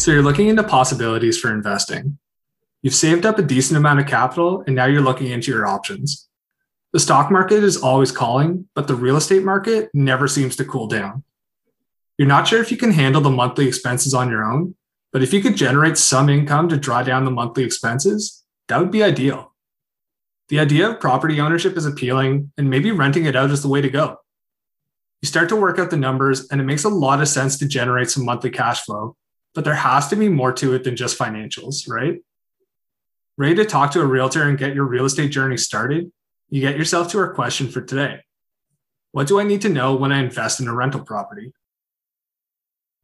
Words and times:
So 0.00 0.12
you're 0.12 0.22
looking 0.22 0.48
into 0.48 0.62
possibilities 0.62 1.38
for 1.38 1.52
investing. 1.52 2.16
You've 2.80 2.94
saved 2.94 3.26
up 3.26 3.38
a 3.38 3.42
decent 3.42 3.76
amount 3.76 4.00
of 4.00 4.06
capital 4.06 4.64
and 4.66 4.74
now 4.74 4.86
you're 4.86 5.02
looking 5.02 5.26
into 5.26 5.52
your 5.52 5.66
options. 5.66 6.26
The 6.94 6.98
stock 6.98 7.30
market 7.30 7.62
is 7.62 7.76
always 7.76 8.10
calling, 8.10 8.66
but 8.74 8.88
the 8.88 8.94
real 8.94 9.18
estate 9.18 9.44
market 9.44 9.90
never 9.92 10.26
seems 10.26 10.56
to 10.56 10.64
cool 10.64 10.86
down. 10.86 11.22
You're 12.16 12.28
not 12.28 12.48
sure 12.48 12.62
if 12.62 12.70
you 12.70 12.78
can 12.78 12.92
handle 12.92 13.20
the 13.20 13.28
monthly 13.28 13.68
expenses 13.68 14.14
on 14.14 14.30
your 14.30 14.42
own, 14.42 14.74
but 15.12 15.22
if 15.22 15.34
you 15.34 15.42
could 15.42 15.54
generate 15.54 15.98
some 15.98 16.30
income 16.30 16.70
to 16.70 16.78
draw 16.78 17.02
down 17.02 17.26
the 17.26 17.30
monthly 17.30 17.64
expenses, 17.64 18.42
that 18.68 18.80
would 18.80 18.90
be 18.90 19.02
ideal. 19.02 19.52
The 20.48 20.60
idea 20.60 20.88
of 20.88 20.98
property 20.98 21.42
ownership 21.42 21.76
is 21.76 21.84
appealing, 21.84 22.52
and 22.56 22.70
maybe 22.70 22.90
renting 22.90 23.26
it 23.26 23.36
out 23.36 23.50
is 23.50 23.60
the 23.60 23.68
way 23.68 23.82
to 23.82 23.90
go. 23.90 24.16
You 25.20 25.26
start 25.26 25.50
to 25.50 25.56
work 25.56 25.78
out 25.78 25.90
the 25.90 25.98
numbers, 25.98 26.48
and 26.48 26.58
it 26.58 26.64
makes 26.64 26.84
a 26.84 26.88
lot 26.88 27.20
of 27.20 27.28
sense 27.28 27.58
to 27.58 27.68
generate 27.68 28.08
some 28.08 28.24
monthly 28.24 28.48
cash 28.48 28.80
flow, 28.80 29.16
but 29.54 29.64
there 29.64 29.74
has 29.74 30.08
to 30.08 30.16
be 30.16 30.28
more 30.28 30.52
to 30.54 30.74
it 30.74 30.84
than 30.84 30.96
just 30.96 31.18
financials, 31.18 31.88
right? 31.88 32.22
Ready 33.36 33.56
to 33.56 33.64
talk 33.64 33.92
to 33.92 34.00
a 34.00 34.06
realtor 34.06 34.48
and 34.48 34.58
get 34.58 34.74
your 34.74 34.84
real 34.84 35.04
estate 35.04 35.30
journey 35.30 35.56
started? 35.56 36.12
You 36.48 36.60
get 36.60 36.76
yourself 36.76 37.10
to 37.12 37.18
our 37.18 37.32
question 37.32 37.68
for 37.68 37.80
today. 37.80 38.20
What 39.12 39.26
do 39.26 39.40
I 39.40 39.44
need 39.44 39.62
to 39.62 39.68
know 39.68 39.94
when 39.94 40.12
I 40.12 40.20
invest 40.20 40.60
in 40.60 40.68
a 40.68 40.74
rental 40.74 41.02
property? 41.02 41.52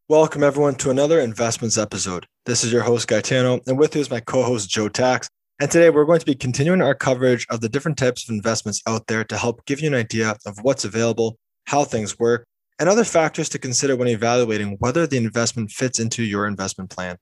Welcome, 0.09 0.45
everyone, 0.45 0.77
to 0.77 0.91
another 0.91 1.19
investments 1.19 1.77
episode. 1.77 2.27
This 2.45 2.63
is 2.63 2.73
your 2.73 2.83
host, 2.83 3.09
Gaetano, 3.09 3.61
and 3.67 3.77
with 3.77 3.97
you 3.97 4.01
is 4.01 4.11
my 4.11 4.21
co 4.21 4.45
host, 4.45 4.71
Joe 4.71 4.89
Tax. 4.89 5.29
And 5.59 5.71
today 5.71 5.91
we're 5.91 6.05
going 6.05 6.21
to 6.21 6.27
be 6.27 6.35
continuing 6.35 6.83
our 6.83 6.95
coverage 6.95 7.47
of 7.51 7.61
the 7.61 7.69
different 7.69 7.99
types 7.99 8.23
of 8.23 8.33
investments 8.33 8.83
out 8.87 9.07
there 9.09 9.25
to 9.25 9.37
help 9.37 9.65
give 9.65 9.81
you 9.81 9.89
an 9.89 9.95
idea 9.95 10.37
of 10.47 10.59
what's 10.63 10.85
available, 10.85 11.39
how 11.65 11.83
things 11.83 12.19
work, 12.19 12.47
and 12.79 12.89
other 12.89 13.05
factors 13.05 13.49
to 13.51 13.59
consider 13.59 13.97
when 13.97 14.09
evaluating 14.09 14.77
whether 14.79 15.07
the 15.07 15.17
investment 15.17 15.71
fits 15.71 15.99
into 15.99 16.23
your 16.23 16.47
investment 16.47 16.91
plan. 16.91 17.17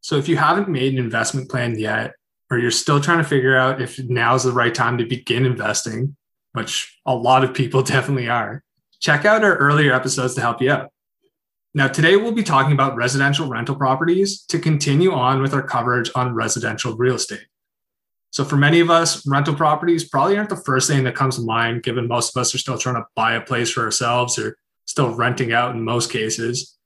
So, 0.00 0.16
if 0.16 0.28
you 0.28 0.36
haven't 0.36 0.68
made 0.68 0.92
an 0.92 0.98
investment 0.98 1.48
plan 1.48 1.78
yet, 1.78 2.12
or 2.50 2.58
you're 2.58 2.70
still 2.70 3.00
trying 3.00 3.18
to 3.18 3.24
figure 3.24 3.56
out 3.56 3.80
if 3.80 3.98
now's 3.98 4.44
the 4.44 4.52
right 4.52 4.74
time 4.74 4.98
to 4.98 5.06
begin 5.06 5.46
investing, 5.46 6.16
which 6.52 6.98
a 7.06 7.14
lot 7.14 7.44
of 7.44 7.54
people 7.54 7.82
definitely 7.94 8.28
are, 8.28 8.62
check 9.00 9.24
out 9.24 9.44
our 9.44 9.56
earlier 9.56 9.92
episodes 9.92 10.34
to 10.34 10.40
help 10.40 10.60
you 10.60 10.70
out. 10.70 10.90
Now, 11.76 11.88
today 11.88 12.16
we'll 12.16 12.32
be 12.32 12.44
talking 12.44 12.72
about 12.72 12.94
residential 12.94 13.48
rental 13.48 13.74
properties 13.74 14.42
to 14.46 14.58
continue 14.58 15.12
on 15.12 15.42
with 15.42 15.54
our 15.54 15.62
coverage 15.62 16.10
on 16.14 16.34
residential 16.34 16.96
real 16.96 17.16
estate. 17.16 17.46
So, 18.30 18.44
for 18.44 18.56
many 18.56 18.80
of 18.80 18.90
us, 18.90 19.26
rental 19.26 19.54
properties 19.54 20.08
probably 20.08 20.36
aren't 20.36 20.50
the 20.50 20.56
first 20.56 20.88
thing 20.88 21.04
that 21.04 21.14
comes 21.14 21.36
to 21.36 21.42
mind, 21.42 21.82
given 21.82 22.08
most 22.08 22.36
of 22.36 22.40
us 22.40 22.54
are 22.54 22.58
still 22.58 22.78
trying 22.78 22.96
to 22.96 23.04
buy 23.16 23.34
a 23.34 23.40
place 23.40 23.70
for 23.70 23.84
ourselves 23.84 24.38
or 24.38 24.56
still 24.86 25.14
renting 25.14 25.52
out 25.52 25.74
in 25.74 25.82
most 25.82 26.10
cases. 26.10 26.76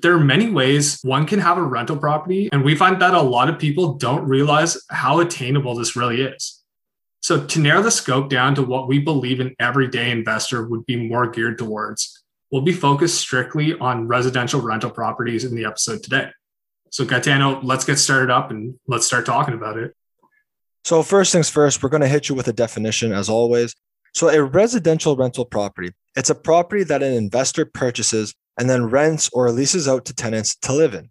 There 0.00 0.14
are 0.14 0.20
many 0.20 0.50
ways 0.50 1.00
one 1.02 1.26
can 1.26 1.40
have 1.40 1.58
a 1.58 1.62
rental 1.62 1.96
property, 1.96 2.48
and 2.52 2.64
we 2.64 2.76
find 2.76 3.00
that 3.02 3.14
a 3.14 3.20
lot 3.20 3.48
of 3.48 3.58
people 3.58 3.94
don't 3.94 4.28
realize 4.28 4.78
how 4.90 5.20
attainable 5.20 5.74
this 5.74 5.96
really 5.96 6.22
is. 6.22 6.62
So, 7.20 7.44
to 7.44 7.60
narrow 7.60 7.82
the 7.82 7.90
scope 7.90 8.28
down 8.28 8.54
to 8.54 8.62
what 8.62 8.86
we 8.86 9.00
believe 9.00 9.40
an 9.40 9.56
everyday 9.58 10.10
investor 10.12 10.68
would 10.68 10.86
be 10.86 11.08
more 11.08 11.28
geared 11.28 11.58
towards, 11.58 12.22
we'll 12.52 12.62
be 12.62 12.72
focused 12.72 13.18
strictly 13.18 13.76
on 13.78 14.06
residential 14.06 14.60
rental 14.60 14.90
properties 14.90 15.44
in 15.44 15.56
the 15.56 15.64
episode 15.64 16.02
today. 16.02 16.30
So, 16.90 17.04
Gaetano, 17.04 17.60
let's 17.62 17.84
get 17.84 17.98
started 17.98 18.30
up 18.30 18.50
and 18.50 18.78
let's 18.86 19.04
start 19.04 19.26
talking 19.26 19.54
about 19.54 19.76
it. 19.78 19.94
So, 20.84 21.02
first 21.02 21.32
things 21.32 21.50
first, 21.50 21.82
we're 21.82 21.90
going 21.90 22.02
to 22.02 22.08
hit 22.08 22.28
you 22.28 22.34
with 22.34 22.48
a 22.48 22.52
definition 22.52 23.12
as 23.12 23.28
always. 23.28 23.74
So, 24.18 24.28
a 24.28 24.42
residential 24.42 25.14
rental 25.14 25.44
property, 25.44 25.92
it's 26.16 26.28
a 26.28 26.34
property 26.34 26.82
that 26.82 27.04
an 27.04 27.12
investor 27.12 27.64
purchases 27.64 28.34
and 28.58 28.68
then 28.68 28.90
rents 28.90 29.30
or 29.32 29.48
leases 29.52 29.86
out 29.86 30.04
to 30.06 30.12
tenants 30.12 30.56
to 30.56 30.72
live 30.72 30.92
in. 30.92 31.08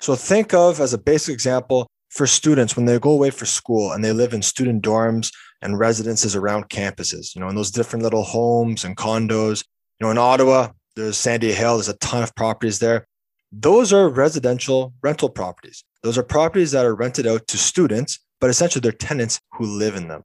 So, 0.00 0.14
think 0.16 0.52
of 0.52 0.78
as 0.78 0.92
a 0.92 0.98
basic 0.98 1.32
example 1.32 1.86
for 2.10 2.26
students 2.26 2.76
when 2.76 2.84
they 2.84 2.98
go 2.98 3.12
away 3.12 3.30
for 3.30 3.46
school 3.46 3.92
and 3.92 4.04
they 4.04 4.12
live 4.12 4.34
in 4.34 4.42
student 4.42 4.84
dorms 4.84 5.32
and 5.62 5.78
residences 5.78 6.36
around 6.36 6.68
campuses, 6.68 7.34
you 7.34 7.40
know, 7.40 7.48
in 7.48 7.56
those 7.56 7.70
different 7.70 8.02
little 8.02 8.24
homes 8.24 8.84
and 8.84 8.98
condos 8.98 9.64
you 9.98 10.04
know, 10.04 10.10
in 10.10 10.18
Ottawa, 10.18 10.68
there's 10.94 11.16
Sandy 11.16 11.52
Hill, 11.52 11.76
there's 11.76 11.88
a 11.88 11.96
ton 11.96 12.22
of 12.22 12.34
properties 12.34 12.80
there. 12.80 13.06
Those 13.50 13.94
are 13.94 14.10
residential 14.10 14.92
rental 15.02 15.30
properties. 15.30 15.84
Those 16.02 16.18
are 16.18 16.22
properties 16.22 16.72
that 16.72 16.84
are 16.84 16.94
rented 16.94 17.26
out 17.26 17.46
to 17.46 17.56
students, 17.56 18.18
but 18.42 18.50
essentially 18.50 18.82
they're 18.82 18.92
tenants 18.92 19.40
who 19.52 19.64
live 19.64 19.96
in 19.96 20.08
them. 20.08 20.22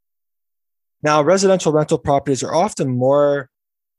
Now, 1.04 1.22
residential 1.22 1.72
rental 1.72 1.98
properties 1.98 2.44
are 2.44 2.54
often 2.54 2.90
more 2.90 3.50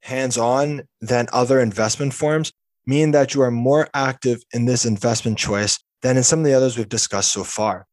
hands 0.03 0.39
on 0.39 0.83
than 1.01 1.29
other 1.33 1.61
investment 1.61 2.15
forms, 2.15 2.53
meaning 2.87 3.13
that 3.13 3.35
you 3.35 3.43
are 3.43 3.51
more 3.51 3.89
active 3.95 4.43
in 4.53 4.65
this 4.65 4.85
investment 4.85 5.39
choice 5.39 5.79
than 6.03 6.17
in 6.17 6.23
some 6.23 6.41
of 6.41 6.45
the 6.45 6.55
others 6.55 6.77
we've 6.77 6.89
discussed 6.89 7.33
so 7.33 7.45
far. 7.45 7.87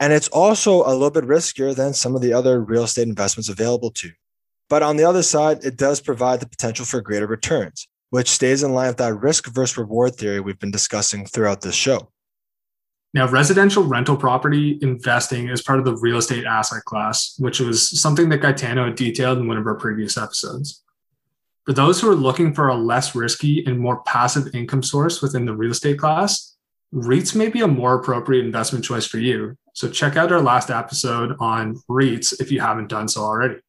And 0.00 0.12
it's 0.12 0.28
also 0.28 0.82
a 0.82 0.92
little 0.92 1.10
bit 1.10 1.24
riskier 1.24 1.74
than 1.74 1.94
some 1.94 2.14
of 2.14 2.20
the 2.20 2.32
other 2.32 2.60
real 2.60 2.84
estate 2.84 3.08
investments 3.08 3.48
available 3.48 3.90
to. 3.92 4.10
But 4.68 4.82
on 4.82 4.96
the 4.96 5.04
other 5.04 5.22
side, 5.22 5.64
it 5.64 5.76
does 5.76 6.00
provide 6.00 6.40
the 6.40 6.48
potential 6.48 6.84
for 6.84 7.00
greater 7.00 7.26
returns, 7.26 7.86
which 8.10 8.30
stays 8.30 8.62
in 8.62 8.72
line 8.72 8.88
with 8.88 8.96
that 8.98 9.14
risk 9.14 9.46
versus 9.48 9.76
reward 9.76 10.16
theory 10.16 10.40
we've 10.40 10.58
been 10.58 10.70
discussing 10.70 11.26
throughout 11.26 11.60
this 11.60 11.74
show. 11.74 12.10
Now, 13.14 13.28
residential 13.28 13.84
rental 13.84 14.16
property 14.16 14.76
investing 14.82 15.48
is 15.48 15.62
part 15.62 15.78
of 15.78 15.84
the 15.84 15.96
real 15.98 16.16
estate 16.16 16.44
asset 16.44 16.84
class, 16.84 17.36
which 17.38 17.60
was 17.60 18.00
something 18.00 18.28
that 18.30 18.38
Gaetano 18.38 18.92
detailed 18.92 19.38
in 19.38 19.46
one 19.46 19.56
of 19.56 19.68
our 19.68 19.76
previous 19.76 20.18
episodes. 20.18 20.82
For 21.64 21.72
those 21.72 22.00
who 22.00 22.10
are 22.10 22.16
looking 22.16 22.52
for 22.52 22.66
a 22.66 22.74
less 22.74 23.14
risky 23.14 23.64
and 23.64 23.78
more 23.78 24.02
passive 24.02 24.52
income 24.52 24.82
source 24.82 25.22
within 25.22 25.46
the 25.46 25.54
real 25.54 25.70
estate 25.70 26.00
class, 26.00 26.56
REITs 26.92 27.36
may 27.36 27.48
be 27.48 27.60
a 27.60 27.68
more 27.68 27.94
appropriate 27.94 28.44
investment 28.44 28.84
choice 28.84 29.06
for 29.06 29.18
you. 29.18 29.56
So 29.74 29.88
check 29.88 30.16
out 30.16 30.32
our 30.32 30.42
last 30.42 30.68
episode 30.68 31.36
on 31.38 31.76
REITs 31.88 32.40
if 32.40 32.50
you 32.50 32.60
haven't 32.60 32.88
done 32.88 33.06
so 33.06 33.22
already. 33.22 33.60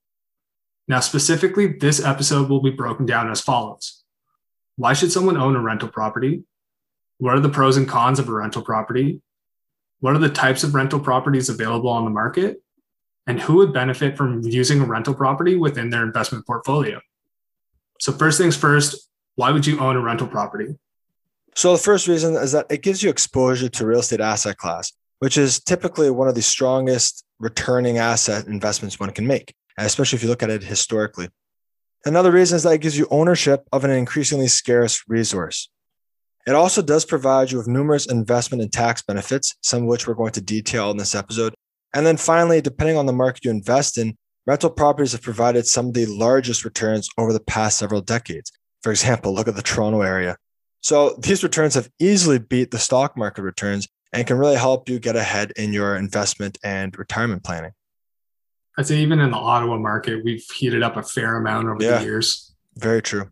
Now, 0.87 1.01
specifically, 1.01 1.67
this 1.67 2.03
episode 2.03 2.49
will 2.49 2.61
be 2.61 2.71
broken 2.71 3.05
down 3.05 3.29
as 3.29 3.41
follows 3.41 4.03
Why 4.75 4.93
should 4.93 5.11
someone 5.11 5.37
own 5.37 5.55
a 5.55 5.61
rental 5.61 5.89
property? 5.89 6.43
What 7.19 7.35
are 7.35 7.39
the 7.39 7.49
pros 7.49 7.77
and 7.77 7.87
cons 7.87 8.17
of 8.17 8.27
a 8.27 8.33
rental 8.33 8.63
property? 8.63 9.21
What 10.05 10.15
are 10.15 10.19
the 10.19 10.29
types 10.29 10.63
of 10.63 10.75
rental 10.75 10.99
properties 10.99 11.49
available 11.49 11.89
on 11.89 12.03
the 12.03 12.11
market? 12.11 12.61
And 13.25 13.41
who 13.41 13.55
would 13.55 13.73
benefit 13.73 14.15
from 14.15 14.43
using 14.43 14.79
a 14.79 14.85
rental 14.85 15.15
property 15.15 15.55
within 15.55 15.89
their 15.89 16.03
investment 16.03 16.45
portfolio? 16.45 17.01
So, 17.99 18.11
first 18.11 18.37
things 18.37 18.55
first, 18.55 19.09
why 19.33 19.49
would 19.49 19.65
you 19.65 19.79
own 19.79 19.95
a 19.95 20.01
rental 20.01 20.27
property? 20.27 20.75
So, 21.55 21.71
the 21.71 21.81
first 21.81 22.07
reason 22.07 22.35
is 22.35 22.51
that 22.51 22.67
it 22.69 22.83
gives 22.83 23.01
you 23.01 23.09
exposure 23.09 23.67
to 23.67 23.85
real 23.87 24.01
estate 24.01 24.21
asset 24.21 24.57
class, 24.57 24.93
which 25.17 25.39
is 25.39 25.59
typically 25.59 26.11
one 26.11 26.27
of 26.27 26.35
the 26.35 26.43
strongest 26.43 27.25
returning 27.39 27.97
asset 27.97 28.45
investments 28.45 28.99
one 28.99 29.09
can 29.09 29.25
make 29.25 29.55
especially 29.77 30.17
if 30.17 30.23
you 30.23 30.29
look 30.29 30.43
at 30.43 30.49
it 30.51 30.63
historically. 30.63 31.29
Another 32.05 32.31
reason 32.31 32.57
is 32.57 32.63
that 32.63 32.73
it 32.73 32.81
gives 32.81 32.97
you 32.97 33.07
ownership 33.09 33.67
of 33.73 33.83
an 33.83 33.91
increasingly 33.91 34.47
scarce 34.47 35.03
resource. 35.07 35.69
It 36.45 36.53
also 36.53 36.81
does 36.81 37.05
provide 37.05 37.51
you 37.51 37.57
with 37.57 37.67
numerous 37.67 38.05
investment 38.05 38.61
and 38.61 38.71
tax 38.71 39.01
benefits, 39.01 39.55
some 39.61 39.83
of 39.83 39.87
which 39.87 40.07
we're 40.07 40.13
going 40.13 40.33
to 40.33 40.41
detail 40.41 40.91
in 40.91 40.97
this 40.97 41.15
episode. 41.15 41.55
And 41.93 42.05
then 42.05 42.17
finally, 42.17 42.61
depending 42.61 42.97
on 42.97 43.07
the 43.07 43.13
market 43.13 43.45
you 43.45 43.51
invest 43.51 43.97
in, 43.97 44.15
rental 44.45 44.69
properties 44.69 45.13
have 45.13 45.21
provided 45.21 45.65
some 45.65 45.87
of 45.87 45.93
the 45.93 46.05
largest 46.05 46.63
returns 46.63 47.09
over 47.17 47.33
the 47.33 47.39
past 47.39 47.79
several 47.79 48.01
decades. 48.01 48.51
For 48.83 48.91
example, 48.91 49.33
look 49.33 49.47
at 49.47 49.55
the 49.55 49.63
Toronto 49.63 50.01
area. 50.01 50.37
So 50.81 51.15
these 51.19 51.41
returns 51.41 51.73
have 51.73 51.89
easily 51.99 52.37
beat 52.37 52.69
the 52.69 52.77
stock 52.77 53.17
market 53.17 53.41
returns 53.41 53.87
and 54.13 54.27
can 54.27 54.37
really 54.37 54.55
help 54.55 54.87
you 54.87 54.99
get 54.99 55.15
ahead 55.15 55.51
in 55.55 55.73
your 55.73 55.95
investment 55.95 56.59
and 56.63 56.95
retirement 56.95 57.43
planning. 57.43 57.71
I'd 58.77 58.85
say 58.85 58.99
even 58.99 59.19
in 59.19 59.31
the 59.31 59.37
Ottawa 59.37 59.77
market, 59.77 60.23
we've 60.23 60.43
heated 60.43 60.83
up 60.83 60.95
a 60.95 61.01
fair 61.01 61.37
amount 61.37 61.69
over 61.69 61.83
yeah, 61.83 61.97
the 61.97 62.03
years. 62.03 62.53
Very 62.75 63.01
true. 63.01 63.31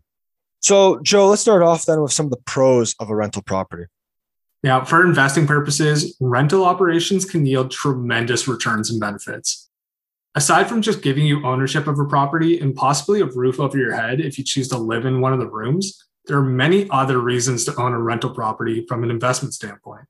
So, 0.64 0.98
Joe, 1.00 1.28
let's 1.28 1.42
start 1.42 1.60
off 1.60 1.84
then 1.84 2.00
with 2.00 2.14
some 2.14 2.24
of 2.24 2.30
the 2.30 2.40
pros 2.46 2.94
of 2.98 3.10
a 3.10 3.14
rental 3.14 3.42
property. 3.42 3.84
Now, 4.62 4.82
for 4.82 5.04
investing 5.04 5.46
purposes, 5.46 6.16
rental 6.20 6.64
operations 6.64 7.26
can 7.26 7.44
yield 7.44 7.70
tremendous 7.70 8.48
returns 8.48 8.90
and 8.90 8.98
benefits. 8.98 9.68
Aside 10.34 10.66
from 10.66 10.80
just 10.80 11.02
giving 11.02 11.26
you 11.26 11.44
ownership 11.44 11.86
of 11.86 11.98
a 11.98 12.06
property 12.06 12.60
and 12.60 12.74
possibly 12.74 13.20
a 13.20 13.26
roof 13.26 13.60
over 13.60 13.76
your 13.76 13.94
head 13.94 14.22
if 14.22 14.38
you 14.38 14.44
choose 14.44 14.68
to 14.68 14.78
live 14.78 15.04
in 15.04 15.20
one 15.20 15.34
of 15.34 15.38
the 15.38 15.50
rooms, 15.50 16.02
there 16.24 16.38
are 16.38 16.42
many 16.42 16.88
other 16.88 17.18
reasons 17.18 17.66
to 17.66 17.76
own 17.78 17.92
a 17.92 18.00
rental 18.00 18.30
property 18.30 18.86
from 18.88 19.04
an 19.04 19.10
investment 19.10 19.52
standpoint. 19.52 20.06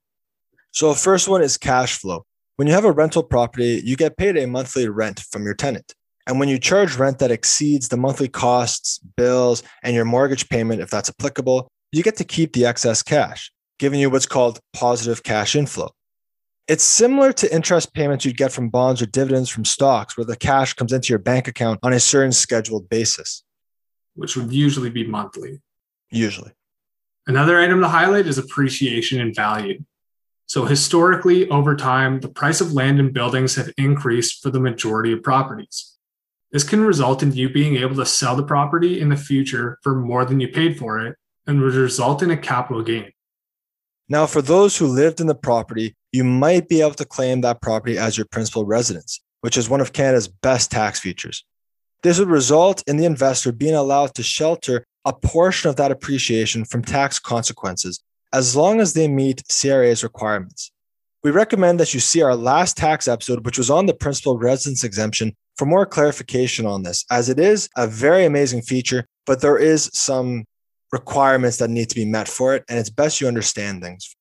So, 0.71 0.91
the 0.91 0.99
first 1.00 1.27
one 1.27 1.43
is 1.43 1.59
cash 1.59 1.99
flow. 1.99 2.27
When 2.55 2.69
you 2.69 2.75
have 2.75 2.85
a 2.85 2.93
rental 2.93 3.25
property, 3.25 3.83
you 3.85 3.97
get 3.97 4.17
paid 4.17 4.37
a 4.37 4.47
monthly 4.47 4.89
rent 4.89 5.19
from 5.19 5.43
your 5.43 5.55
tenant. 5.55 5.97
And 6.26 6.41
when 6.41 6.49
you 6.49 6.59
charge 6.59 6.97
rent 6.97 7.19
that 7.19 7.31
exceeds 7.31 7.88
the 7.88 7.97
monthly 7.97 8.29
costs, 8.29 8.99
bills, 9.17 9.62
and 9.82 9.94
your 9.94 10.05
mortgage 10.05 10.49
payment, 10.49 10.81
if 10.81 10.91
that's 10.91 11.11
applicable, 11.11 11.69
you 11.93 12.03
get 12.03 12.17
to 12.17 12.25
keep 12.25 12.53
the 12.53 12.67
excess 12.67 13.03
cash, 13.03 13.53
giving 13.79 14.00
you 14.00 14.11
what's 14.11 14.26
called 14.26 14.59
positive 14.73 15.23
cash 15.23 15.55
inflow. 15.55 15.91
It's 16.67 16.82
similar 16.82 17.32
to 17.35 17.55
interest 17.55 17.93
payments 17.93 18.25
you'd 18.25 18.38
get 18.38 18.53
from 18.53 18.71
bonds 18.71 19.03
or 19.03 19.06
dividends 19.06 19.50
from 19.50 19.67
stocks, 19.67 20.17
where 20.17 20.25
the 20.25 20.37
cash 20.37 20.73
comes 20.73 20.93
into 20.93 21.11
your 21.11 21.19
bank 21.19 21.47
account 21.47 21.79
on 21.82 21.93
a 21.93 22.00
certain 22.00 22.32
scheduled 22.32 22.88
basis. 22.88 23.44
Which 24.15 24.35
would 24.35 24.50
usually 24.50 24.88
be 24.88 25.06
monthly. 25.06 25.61
Usually. 26.11 26.53
Another 27.26 27.61
item 27.61 27.81
to 27.81 27.88
highlight 27.88 28.26
is 28.26 28.38
appreciation 28.38 29.21
in 29.21 29.35
value. 29.35 29.85
So, 30.47 30.65
historically, 30.65 31.49
over 31.49 31.75
time, 31.75 32.21
the 32.21 32.29
price 32.29 32.61
of 32.61 32.73
land 32.73 33.00
and 33.00 33.12
buildings 33.12 33.56
have 33.56 33.73
increased 33.76 34.43
for 34.43 34.50
the 34.50 34.61
majority 34.61 35.12
of 35.12 35.23
properties. 35.23 35.94
This 36.55 36.62
can 36.62 36.85
result 36.85 37.25
in 37.25 37.33
you 37.33 37.49
being 37.49 37.79
able 37.79 37.97
to 37.97 38.06
sell 38.06 38.37
the 38.37 38.45
property 38.45 39.01
in 39.01 39.09
the 39.09 39.17
future 39.17 39.77
for 39.83 39.97
more 39.97 40.25
than 40.25 40.39
you 40.39 40.47
paid 40.47 40.79
for 40.79 41.05
it 41.05 41.17
and 41.49 41.61
would 41.61 41.75
result 41.75 42.23
in 42.23 42.31
a 42.31 42.37
capital 42.37 42.81
gain. 42.81 43.11
Now, 44.09 44.27
for 44.27 44.41
those 44.41 44.77
who 44.77 44.87
lived 44.87 45.21
in 45.21 45.27
the 45.27 45.35
property, 45.35 45.97
you 46.12 46.23
might 46.23 46.69
be 46.69 46.81
able 46.81 46.95
to 46.95 47.05
claim 47.05 47.41
that 47.41 47.61
property 47.61 47.99
as 47.99 48.17
your 48.17 48.27
principal 48.27 48.65
residence, 48.65 49.21
which 49.41 49.56
is 49.56 49.69
one 49.69 49.81
of 49.81 49.93
Canada's 49.93 50.29
best 50.29 50.71
tax 50.71 51.01
features. 51.01 51.45
This 52.05 52.21
would 52.21 52.29
result 52.29 52.85
in 52.87 52.99
the 52.99 53.05
investor 53.05 53.50
being 53.50 53.75
allowed 53.75 54.15
to 54.15 54.23
shelter 54.23 54.87
a 55.05 55.12
portion 55.12 55.71
of 55.71 55.75
that 55.77 55.91
appreciation 55.91 56.65
from 56.65 56.83
tax 56.83 57.19
consequences 57.19 58.00
as 58.33 58.55
long 58.55 58.81
as 58.81 58.93
they 58.93 59.09
meet 59.09 59.43
CRA's 59.49 60.05
requirements. 60.05 60.71
We 61.25 61.33
recommend 61.33 61.81
that 61.81 61.95
you 61.95 61.99
see 61.99 62.23
our 62.23 62.37
last 62.37 62.77
tax 62.77 63.09
episode, 63.09 63.45
which 63.45 63.59
was 63.59 63.71
on 63.71 63.87
the 63.87 63.95
principal 63.95 64.39
residence 64.39 64.85
exemption, 64.85 65.35
for 65.56 65.67
more 65.67 65.87
clarification 65.87 66.67
on 66.67 66.83
this, 66.83 67.05
as 67.11 67.29
it 67.29 67.39
is 67.39 67.69
a 67.77 67.87
very 67.87 68.25
amazing 68.25 68.62
feature, 68.62 69.06
but 69.27 69.41
there 69.41 69.59
is 69.59 69.91
some 69.93 70.45
requirements 70.93 71.56
that 71.59 71.71
need 71.71 71.89
to 71.89 71.95
be 71.95 72.05
met 72.05 72.29
for 72.29 72.55
it, 72.55 72.65
and 72.69 72.79
it's 72.79 72.91
best 72.91 73.21
you 73.21 73.29
understand 73.29 73.83
things. 73.83 74.15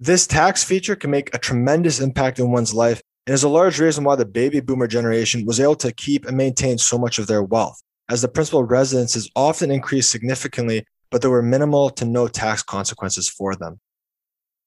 This 0.00 0.26
tax 0.26 0.64
feature 0.64 0.96
can 0.96 1.10
make 1.10 1.34
a 1.34 1.38
tremendous 1.38 2.00
impact 2.00 2.38
in 2.38 2.50
one's 2.50 2.74
life 2.74 3.02
and 3.26 3.34
is 3.34 3.42
a 3.42 3.48
large 3.48 3.80
reason 3.80 4.04
why 4.04 4.16
the 4.16 4.26
baby 4.26 4.60
boomer 4.60 4.86
generation 4.86 5.46
was 5.46 5.60
able 5.60 5.76
to 5.76 5.92
keep 5.92 6.26
and 6.26 6.36
maintain 6.36 6.78
so 6.78 6.98
much 6.98 7.18
of 7.18 7.26
their 7.26 7.42
wealth 7.42 7.80
as 8.08 8.22
the 8.22 8.28
principal 8.28 8.64
residences 8.64 9.30
often 9.34 9.70
increased 9.70 10.10
significantly, 10.10 10.84
but 11.10 11.22
there 11.22 11.30
were 11.30 11.42
minimal 11.42 11.90
to 11.90 12.04
no 12.04 12.28
tax 12.28 12.62
consequences 12.62 13.28
for 13.28 13.54
them. 13.54 13.80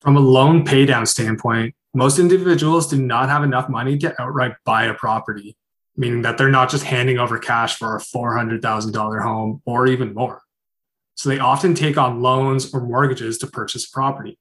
From 0.02 0.18
a 0.18 0.22
loan 0.22 0.66
paydown 0.66 1.08
standpoint, 1.08 1.76
most 1.94 2.20
individuals 2.20 2.88
do 2.88 3.02
not 3.02 3.30
have 3.30 3.44
enough 3.44 3.70
money 3.70 3.98
to 4.00 4.22
outright 4.22 4.54
buy 4.66 4.86
a 4.86 4.94
property, 4.94 5.56
meaning 5.98 6.22
that 6.22 6.38
they're 6.38 6.50
not 6.50 6.70
just 6.70 6.84
handing 6.84 7.18
over 7.18 7.40
cash 7.40 7.76
for 7.76 7.96
a 7.96 8.00
$400,000 8.00 9.24
home 9.24 9.62
or 9.66 9.88
even 9.88 10.14
more. 10.14 10.42
So 11.16 11.30
they 11.30 11.40
often 11.40 11.74
take 11.74 11.98
on 11.98 12.22
loans 12.22 12.74
or 12.74 12.82
mortgages 12.82 13.40
to 13.40 13.48
purchase 13.48 13.88
property. 13.88 14.38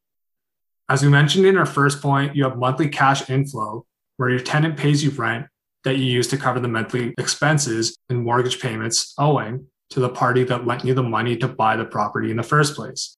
As 0.89 1.03
we 1.03 1.09
mentioned 1.09 1.47
in 1.47 1.57
our 1.57 1.67
first 1.67 2.03
point, 2.03 2.37
you 2.37 2.45
have 2.45 2.59
monthly 2.59 2.89
cash 2.89 3.29
inflow 3.29 3.87
where 4.19 4.31
your 4.31 4.41
tenant 4.41 4.77
pays 4.77 5.03
you 5.03 5.11
rent 5.11 5.47
that 5.85 5.97
you 5.97 6.05
use 6.05 6.29
to 6.29 6.37
cover 6.37 6.61
the 6.61 6.69
monthly 6.69 7.15
expenses 7.19 7.99
and 8.09 8.23
mortgage 8.23 8.61
payments 8.61 9.15
owing 9.19 9.67
to 9.91 10.01
the 10.01 10.09
party 10.09 10.45
that 10.45 10.67
lent 10.67 10.85
you 10.85 10.95
the 10.95 11.03
money 11.03 11.37
to 11.37 11.49
buy 11.49 11.77
the 11.77 11.85
property 11.85 12.31
in 12.31 12.37
the 12.37 12.43
first 12.43 12.75
place. 12.77 13.17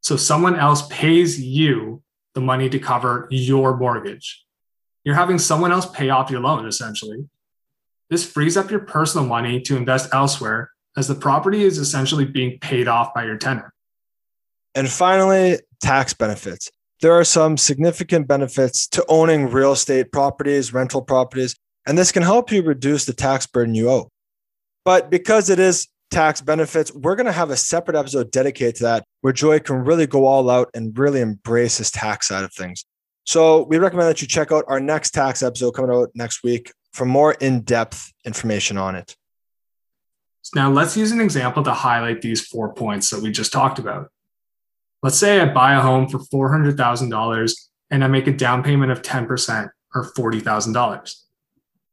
So 0.00 0.16
someone 0.16 0.56
else 0.56 0.86
pays 0.88 1.40
you 1.40 2.02
the 2.34 2.40
money 2.40 2.68
to 2.68 2.78
cover 2.78 3.26
your 3.30 3.76
mortgage. 3.76 4.44
You're 5.04 5.14
having 5.14 5.38
someone 5.38 5.72
else 5.72 5.86
pay 5.86 6.10
off 6.10 6.30
your 6.30 6.40
loan 6.40 6.66
essentially. 6.66 7.28
This 8.10 8.30
frees 8.30 8.56
up 8.56 8.70
your 8.70 8.80
personal 8.80 9.26
money 9.26 9.60
to 9.62 9.76
invest 9.76 10.12
elsewhere 10.12 10.70
as 10.96 11.08
the 11.08 11.14
property 11.14 11.64
is 11.64 11.78
essentially 11.78 12.24
being 12.24 12.58
paid 12.58 12.86
off 12.86 13.14
by 13.14 13.24
your 13.24 13.36
tenant. 13.36 13.66
And 14.74 14.88
finally, 14.88 15.58
tax 15.80 16.14
benefits. 16.14 16.70
There 17.00 17.12
are 17.12 17.24
some 17.24 17.56
significant 17.56 18.28
benefits 18.28 18.86
to 18.88 19.04
owning 19.08 19.50
real 19.50 19.72
estate 19.72 20.12
properties, 20.12 20.72
rental 20.72 21.02
properties, 21.02 21.56
and 21.86 21.98
this 21.98 22.12
can 22.12 22.22
help 22.22 22.52
you 22.52 22.62
reduce 22.62 23.04
the 23.04 23.12
tax 23.12 23.46
burden 23.46 23.74
you 23.74 23.90
owe. 23.90 24.08
But 24.84 25.10
because 25.10 25.50
it 25.50 25.58
is 25.58 25.88
tax 26.10 26.40
benefits, 26.40 26.92
we're 26.92 27.16
going 27.16 27.26
to 27.26 27.32
have 27.32 27.50
a 27.50 27.56
separate 27.56 27.96
episode 27.96 28.30
dedicated 28.30 28.76
to 28.76 28.82
that 28.84 29.04
where 29.22 29.32
Joe 29.32 29.58
can 29.58 29.84
really 29.84 30.06
go 30.06 30.26
all 30.26 30.48
out 30.48 30.70
and 30.74 30.96
really 30.96 31.20
embrace 31.20 31.78
his 31.78 31.90
tax 31.90 32.28
side 32.28 32.44
of 32.44 32.52
things. 32.52 32.84
So 33.24 33.62
we 33.64 33.78
recommend 33.78 34.08
that 34.08 34.20
you 34.20 34.28
check 34.28 34.52
out 34.52 34.64
our 34.68 34.80
next 34.80 35.10
tax 35.12 35.42
episode 35.42 35.72
coming 35.72 35.94
out 35.94 36.10
next 36.14 36.42
week 36.42 36.72
for 36.92 37.04
more 37.04 37.32
in 37.34 37.60
depth 37.60 38.12
information 38.24 38.76
on 38.76 38.94
it. 38.96 39.16
Now, 40.54 40.70
let's 40.70 40.96
use 40.96 41.12
an 41.12 41.20
example 41.20 41.62
to 41.62 41.72
highlight 41.72 42.20
these 42.20 42.44
four 42.44 42.74
points 42.74 43.10
that 43.10 43.22
we 43.22 43.30
just 43.30 43.52
talked 43.52 43.78
about. 43.78 44.10
Let's 45.02 45.16
say 45.16 45.40
I 45.40 45.46
buy 45.46 45.74
a 45.74 45.80
home 45.80 46.08
for 46.08 46.18
$400,000 46.18 47.54
and 47.90 48.04
I 48.04 48.06
make 48.08 48.26
a 48.26 48.32
down 48.32 48.62
payment 48.62 48.92
of 48.92 49.02
10% 49.02 49.70
or 49.94 50.12
$40,000 50.12 51.22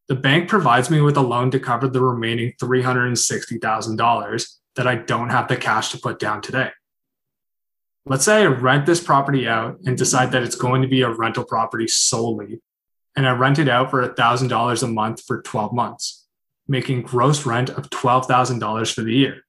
the 0.10 0.16
bank 0.16 0.50
provides 0.50 0.90
me 0.90 1.00
with 1.02 1.16
a 1.16 1.22
loan 1.22 1.52
to 1.52 1.60
cover 1.60 1.88
the 1.88 2.02
remaining 2.02 2.54
$360,000 2.60 4.56
that 4.76 4.88
I 4.88 4.96
don't 4.96 5.30
have 5.30 5.48
the 5.48 5.56
cash 5.56 5.92
to 5.92 6.00
put 6.00 6.18
down 6.18 6.42
today. 6.42 6.72
Let's 8.06 8.26
say 8.26 8.42
I 8.42 8.46
rent 8.46 8.86
this 8.86 9.04
property 9.04 9.48
out 9.48 9.80
and 9.86 9.98
decide 9.98 10.32
that 10.32 10.44
it's 10.44 10.56
going 10.56 10.82
to 10.82 10.88
be 10.88 11.02
a 11.02 11.10
rental 11.10 11.44
property 11.44 11.88
solely, 11.88 12.62
and 13.16 13.28
I 13.28 13.32
rent 13.32 13.60
it 13.60 13.68
out 13.68 13.92
for 13.92 14.08
$1,000 14.08 14.84
a 14.84 14.88
month 14.88 15.24
for 15.26 15.42
12 15.42 15.74
months, 15.74 16.26
making 16.68 17.04
gross 17.04 17.46
rent 17.46 17.70
of 17.70 17.90
$12,000 17.90 18.94
for 18.94 19.02
the 19.02 19.14
year. 19.14 19.44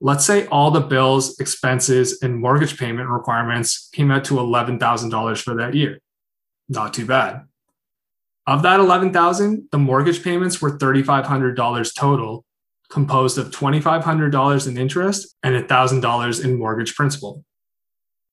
Let's 0.00 0.24
say 0.24 0.46
all 0.46 0.70
the 0.70 0.80
bills, 0.80 1.38
expenses, 1.38 2.22
and 2.22 2.40
mortgage 2.40 2.78
payment 2.78 3.08
requirements 3.08 3.90
came 3.92 4.10
out 4.10 4.24
to 4.24 4.34
$11,000 4.34 5.42
for 5.42 5.54
that 5.56 5.74
year. 5.74 6.00
Not 6.68 6.94
too 6.94 7.04
bad. 7.04 7.42
Of 8.46 8.62
that 8.62 8.80
11,000, 8.80 9.68
the 9.70 9.78
mortgage 9.78 10.24
payments 10.24 10.60
were 10.60 10.78
$3,500 10.78 11.94
total, 11.94 12.44
composed 12.88 13.38
of 13.38 13.50
$2,500 13.50 14.66
in 14.66 14.76
interest 14.76 15.36
and 15.42 15.54
$1,000 15.54 16.44
in 16.44 16.58
mortgage 16.58 16.94
principal. 16.94 17.44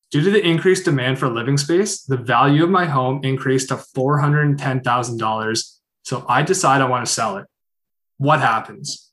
Due 0.09 0.21
to 0.21 0.31
the 0.31 0.45
increased 0.45 0.85
demand 0.85 1.19
for 1.19 1.27
living 1.27 1.57
space, 1.57 2.03
the 2.03 2.15
value 2.15 2.63
of 2.63 2.69
my 2.69 2.85
home 2.85 3.19
increased 3.23 3.67
to 3.69 3.75
$410,000. 3.75 5.79
So 6.03 6.25
I 6.29 6.43
decide 6.43 6.81
I 6.81 6.85
want 6.85 7.05
to 7.05 7.11
sell 7.11 7.35
it. 7.37 7.45
What 8.17 8.39
happens? 8.39 9.11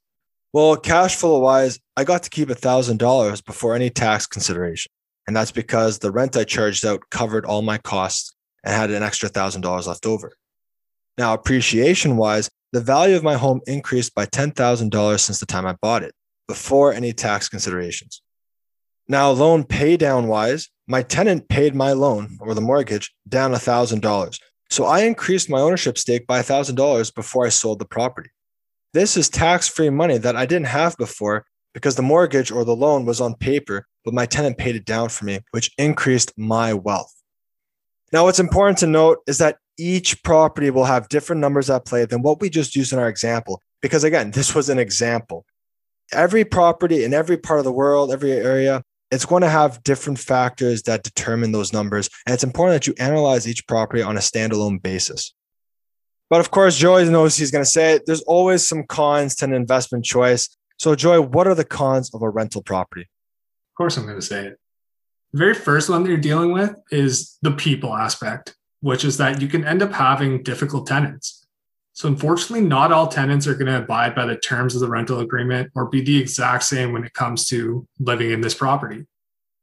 Well, 0.52 0.76
cash 0.76 1.16
flow 1.16 1.40
wise, 1.40 1.80
I 1.96 2.04
got 2.04 2.22
to 2.22 2.30
keep 2.30 2.48
$1,000 2.48 3.44
before 3.44 3.74
any 3.74 3.90
tax 3.90 4.26
consideration. 4.26 4.92
And 5.26 5.34
that's 5.34 5.50
because 5.50 5.98
the 5.98 6.12
rent 6.12 6.36
I 6.36 6.44
charged 6.44 6.86
out 6.86 7.02
covered 7.10 7.44
all 7.44 7.62
my 7.62 7.78
costs 7.78 8.32
and 8.62 8.72
had 8.72 8.90
an 8.90 9.02
extra 9.02 9.28
$1,000 9.28 9.86
left 9.88 10.06
over. 10.06 10.36
Now, 11.18 11.34
appreciation 11.34 12.16
wise, 12.16 12.48
the 12.72 12.80
value 12.80 13.16
of 13.16 13.24
my 13.24 13.34
home 13.34 13.60
increased 13.66 14.14
by 14.14 14.26
$10,000 14.26 15.20
since 15.20 15.40
the 15.40 15.46
time 15.46 15.66
I 15.66 15.74
bought 15.82 16.04
it, 16.04 16.14
before 16.46 16.92
any 16.92 17.12
tax 17.12 17.48
considerations. 17.48 18.22
Now, 19.08 19.30
loan 19.30 19.64
pay 19.64 19.96
down 19.96 20.28
wise, 20.28 20.70
my 20.86 21.02
tenant 21.02 21.48
paid 21.48 21.74
my 21.74 21.92
loan 21.92 22.38
or 22.40 22.54
the 22.54 22.60
mortgage 22.60 23.14
down 23.28 23.52
$1,000. 23.52 24.38
So 24.70 24.84
I 24.84 25.00
increased 25.00 25.50
my 25.50 25.60
ownership 25.60 25.98
stake 25.98 26.26
by 26.26 26.40
$1,000 26.40 27.14
before 27.14 27.46
I 27.46 27.50
sold 27.50 27.78
the 27.78 27.84
property. 27.84 28.30
This 28.92 29.16
is 29.16 29.28
tax 29.28 29.68
free 29.68 29.90
money 29.90 30.18
that 30.18 30.36
I 30.36 30.46
didn't 30.46 30.66
have 30.66 30.96
before 30.96 31.46
because 31.72 31.96
the 31.96 32.02
mortgage 32.02 32.50
or 32.50 32.64
the 32.64 32.76
loan 32.76 33.04
was 33.04 33.20
on 33.20 33.34
paper, 33.34 33.86
but 34.04 34.14
my 34.14 34.26
tenant 34.26 34.58
paid 34.58 34.76
it 34.76 34.84
down 34.84 35.08
for 35.08 35.24
me, 35.24 35.40
which 35.50 35.72
increased 35.78 36.32
my 36.36 36.72
wealth. 36.72 37.12
Now, 38.12 38.24
what's 38.24 38.38
important 38.38 38.78
to 38.78 38.86
note 38.86 39.18
is 39.26 39.38
that 39.38 39.58
each 39.76 40.22
property 40.22 40.70
will 40.70 40.84
have 40.84 41.08
different 41.08 41.40
numbers 41.40 41.68
at 41.68 41.84
play 41.84 42.04
than 42.04 42.22
what 42.22 42.40
we 42.40 42.48
just 42.48 42.76
used 42.76 42.92
in 42.92 42.98
our 42.98 43.08
example. 43.08 43.60
Because 43.82 44.04
again, 44.04 44.30
this 44.30 44.54
was 44.54 44.68
an 44.68 44.78
example. 44.78 45.44
Every 46.12 46.44
property 46.44 47.02
in 47.02 47.12
every 47.12 47.36
part 47.36 47.58
of 47.58 47.64
the 47.64 47.72
world, 47.72 48.12
every 48.12 48.32
area, 48.32 48.84
it's 49.10 49.24
going 49.24 49.42
to 49.42 49.48
have 49.48 49.82
different 49.84 50.18
factors 50.18 50.82
that 50.82 51.02
determine 51.02 51.52
those 51.52 51.72
numbers. 51.72 52.08
And 52.26 52.34
it's 52.34 52.44
important 52.44 52.74
that 52.74 52.86
you 52.86 52.94
analyze 52.98 53.46
each 53.46 53.66
property 53.66 54.02
on 54.02 54.16
a 54.16 54.20
standalone 54.20 54.82
basis. 54.82 55.34
But 56.30 56.40
of 56.40 56.50
course, 56.50 56.76
Joe 56.76 57.02
knows 57.04 57.36
he's 57.36 57.50
going 57.50 57.64
to 57.64 57.70
say 57.70 57.94
it. 57.94 58.06
There's 58.06 58.22
always 58.22 58.66
some 58.66 58.84
cons 58.84 59.36
to 59.36 59.44
an 59.44 59.52
investment 59.52 60.04
choice. 60.04 60.56
So, 60.78 60.94
Joe, 60.94 61.22
what 61.22 61.46
are 61.46 61.54
the 61.54 61.64
cons 61.64 62.12
of 62.14 62.22
a 62.22 62.30
rental 62.30 62.62
property? 62.62 63.02
Of 63.02 63.76
course, 63.76 63.96
I'm 63.96 64.04
going 64.04 64.18
to 64.18 64.22
say 64.22 64.46
it. 64.46 64.58
The 65.32 65.38
very 65.38 65.54
first 65.54 65.88
one 65.90 66.02
that 66.02 66.08
you're 66.08 66.18
dealing 66.18 66.52
with 66.52 66.74
is 66.90 67.38
the 67.42 67.52
people 67.52 67.94
aspect 67.94 68.56
which 68.84 69.02
is 69.02 69.16
that 69.16 69.40
you 69.40 69.48
can 69.48 69.64
end 69.64 69.82
up 69.82 69.90
having 69.90 70.42
difficult 70.42 70.86
tenants. 70.86 71.43
So, 71.94 72.08
unfortunately, 72.08 72.66
not 72.66 72.90
all 72.90 73.06
tenants 73.06 73.46
are 73.46 73.54
going 73.54 73.68
to 73.68 73.78
abide 73.78 74.16
by 74.16 74.26
the 74.26 74.36
terms 74.36 74.74
of 74.74 74.80
the 74.80 74.88
rental 74.88 75.20
agreement 75.20 75.70
or 75.76 75.86
be 75.88 76.02
the 76.02 76.18
exact 76.18 76.64
same 76.64 76.92
when 76.92 77.04
it 77.04 77.14
comes 77.14 77.46
to 77.46 77.86
living 78.00 78.32
in 78.32 78.40
this 78.40 78.52
property. 78.54 79.06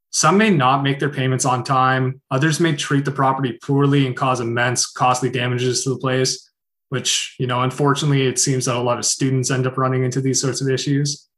Some 0.08 0.38
may 0.38 0.48
not 0.48 0.82
make 0.82 0.98
their 0.98 1.10
payments 1.10 1.44
on 1.44 1.62
time, 1.62 2.22
others 2.30 2.58
may 2.58 2.74
treat 2.74 3.04
the 3.04 3.10
property 3.10 3.58
poorly 3.62 4.06
and 4.06 4.16
cause 4.16 4.40
immense 4.40 4.86
costly 4.86 5.28
damages 5.28 5.84
to 5.84 5.90
the 5.90 5.98
place, 5.98 6.50
which, 6.88 7.36
you 7.38 7.46
know, 7.46 7.60
unfortunately, 7.60 8.26
it 8.26 8.38
seems 8.38 8.64
that 8.64 8.76
a 8.76 8.80
lot 8.80 8.98
of 8.98 9.04
students 9.04 9.50
end 9.50 9.66
up 9.66 9.76
running 9.76 10.04
into 10.04 10.22
these 10.22 10.40
sorts 10.40 10.62
of 10.62 10.70
issues. 10.70 11.28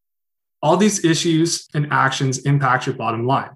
All 0.63 0.77
these 0.77 1.05
issues 1.05 1.69
and 1.75 1.93
actions 1.93 2.39
impact 2.47 2.87
your 2.87 2.95
bottom 2.95 3.27
line. 3.27 3.51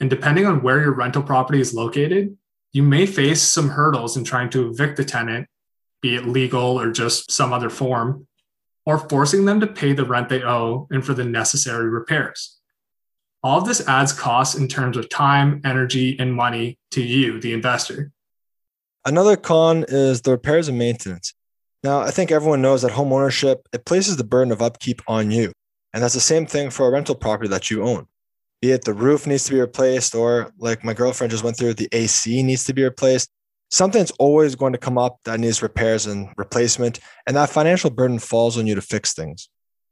And 0.00 0.10
depending 0.10 0.44
on 0.44 0.62
where 0.62 0.80
your 0.80 0.94
rental 0.94 1.22
property 1.22 1.60
is 1.60 1.72
located, 1.72 2.36
you 2.72 2.82
may 2.82 3.06
face 3.06 3.40
some 3.40 3.70
hurdles 3.70 4.18
in 4.18 4.24
trying 4.24 4.50
to 4.50 4.68
evict 4.68 4.98
the 4.98 5.04
tenant, 5.04 5.48
be 6.04 6.16
it 6.16 6.26
legal 6.26 6.78
or 6.78 6.90
just 6.90 7.32
some 7.32 7.50
other 7.50 7.70
form, 7.70 8.26
or 8.84 8.98
forcing 9.08 9.46
them 9.46 9.58
to 9.58 9.66
pay 9.66 9.94
the 9.94 10.04
rent 10.04 10.28
they 10.28 10.42
owe 10.42 10.86
and 10.90 11.02
for 11.02 11.14
the 11.14 11.24
necessary 11.24 11.88
repairs. 11.88 12.60
All 13.42 13.58
of 13.58 13.66
this 13.66 13.88
adds 13.88 14.12
costs 14.12 14.54
in 14.54 14.68
terms 14.68 14.98
of 14.98 15.08
time, 15.08 15.62
energy, 15.64 16.14
and 16.18 16.34
money 16.34 16.78
to 16.90 17.02
you, 17.02 17.40
the 17.40 17.54
investor. 17.54 18.12
Another 19.06 19.34
con 19.34 19.86
is 19.88 20.20
the 20.20 20.32
repairs 20.32 20.68
and 20.68 20.76
maintenance. 20.76 21.32
Now, 21.82 22.00
I 22.00 22.10
think 22.10 22.30
everyone 22.30 22.60
knows 22.60 22.82
that 22.82 22.90
home 22.90 23.10
ownership, 23.10 23.66
it 23.72 23.86
places 23.86 24.18
the 24.18 24.24
burden 24.24 24.52
of 24.52 24.60
upkeep 24.60 25.00
on 25.08 25.30
you. 25.30 25.52
And 25.94 26.02
that's 26.02 26.12
the 26.12 26.20
same 26.20 26.44
thing 26.44 26.68
for 26.68 26.86
a 26.86 26.90
rental 26.90 27.14
property 27.14 27.48
that 27.48 27.70
you 27.70 27.82
own. 27.82 28.08
Be 28.60 28.72
it 28.72 28.84
the 28.84 28.92
roof 28.92 29.26
needs 29.26 29.44
to 29.44 29.52
be 29.52 29.60
replaced, 29.60 30.14
or 30.14 30.52
like 30.58 30.84
my 30.84 30.92
girlfriend 30.92 31.30
just 31.30 31.44
went 31.44 31.56
through, 31.56 31.74
the 31.74 31.88
AC 31.92 32.42
needs 32.42 32.64
to 32.64 32.74
be 32.74 32.84
replaced. 32.84 33.30
Something's 33.74 34.12
always 34.12 34.54
going 34.54 34.72
to 34.72 34.78
come 34.78 34.96
up 34.96 35.18
that 35.24 35.40
needs 35.40 35.60
repairs 35.60 36.06
and 36.06 36.28
replacement. 36.36 37.00
And 37.26 37.36
that 37.36 37.50
financial 37.50 37.90
burden 37.90 38.20
falls 38.20 38.56
on 38.56 38.68
you 38.68 38.76
to 38.76 38.80
fix 38.80 39.14
things. 39.14 39.48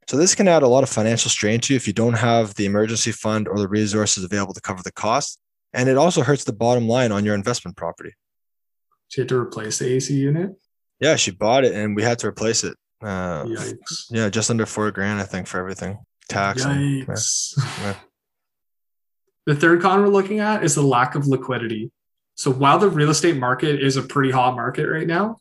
So 0.07 0.15
this 0.15 0.35
can 0.35 0.47
add 0.47 0.63
a 0.63 0.67
lot 0.69 0.83
of 0.83 0.89
financial 0.89 1.29
strain 1.29 1.59
to 1.59 1.73
you 1.73 1.75
if 1.75 1.85
you 1.85 1.91
don't 1.91 2.13
have 2.13 2.55
the 2.55 2.65
emergency 2.65 3.11
fund 3.11 3.45
or 3.45 3.57
the 3.59 3.67
resources 3.67 4.23
available 4.23 4.53
to 4.53 4.61
cover 4.61 4.81
the 4.81 4.93
cost. 4.93 5.37
And 5.73 5.89
it 5.89 5.97
also 5.97 6.21
hurts 6.21 6.45
the 6.45 6.53
bottom 6.53 6.87
line 6.87 7.11
on 7.11 7.25
your 7.25 7.35
investment 7.35 7.75
property. 7.75 8.13
She 9.09 9.19
had 9.19 9.27
to 9.27 9.35
replace 9.37 9.79
the 9.79 9.87
AC 9.89 10.13
unit. 10.13 10.51
Yeah, 11.01 11.17
she 11.17 11.31
bought 11.31 11.65
it 11.65 11.73
and 11.75 11.93
we 11.93 12.03
had 12.03 12.19
to 12.19 12.27
replace 12.27 12.63
it. 12.63 12.77
Uh, 13.01 13.43
Yikes. 13.43 14.05
yeah, 14.11 14.29
just 14.29 14.49
under 14.49 14.65
four 14.65 14.91
grand, 14.91 15.19
I 15.19 15.23
think, 15.23 15.45
for 15.45 15.59
everything. 15.59 15.97
Tax. 16.29 16.63
and- 16.63 17.05
Yikes. 17.05 17.57
yeah. 17.81 17.95
The 19.45 19.55
third 19.57 19.81
con 19.81 19.99
we're 20.01 20.07
looking 20.07 20.39
at 20.39 20.63
is 20.63 20.73
the 20.73 20.81
lack 20.83 21.15
of 21.15 21.27
liquidity. 21.27 21.91
So 22.35 22.51
while 22.51 22.79
the 22.79 22.89
real 22.89 23.09
estate 23.09 23.37
market 23.37 23.81
is 23.81 23.97
a 23.97 24.01
pretty 24.01 24.31
hot 24.31 24.55
market 24.55 24.87
right 24.87 25.07
now, 25.07 25.37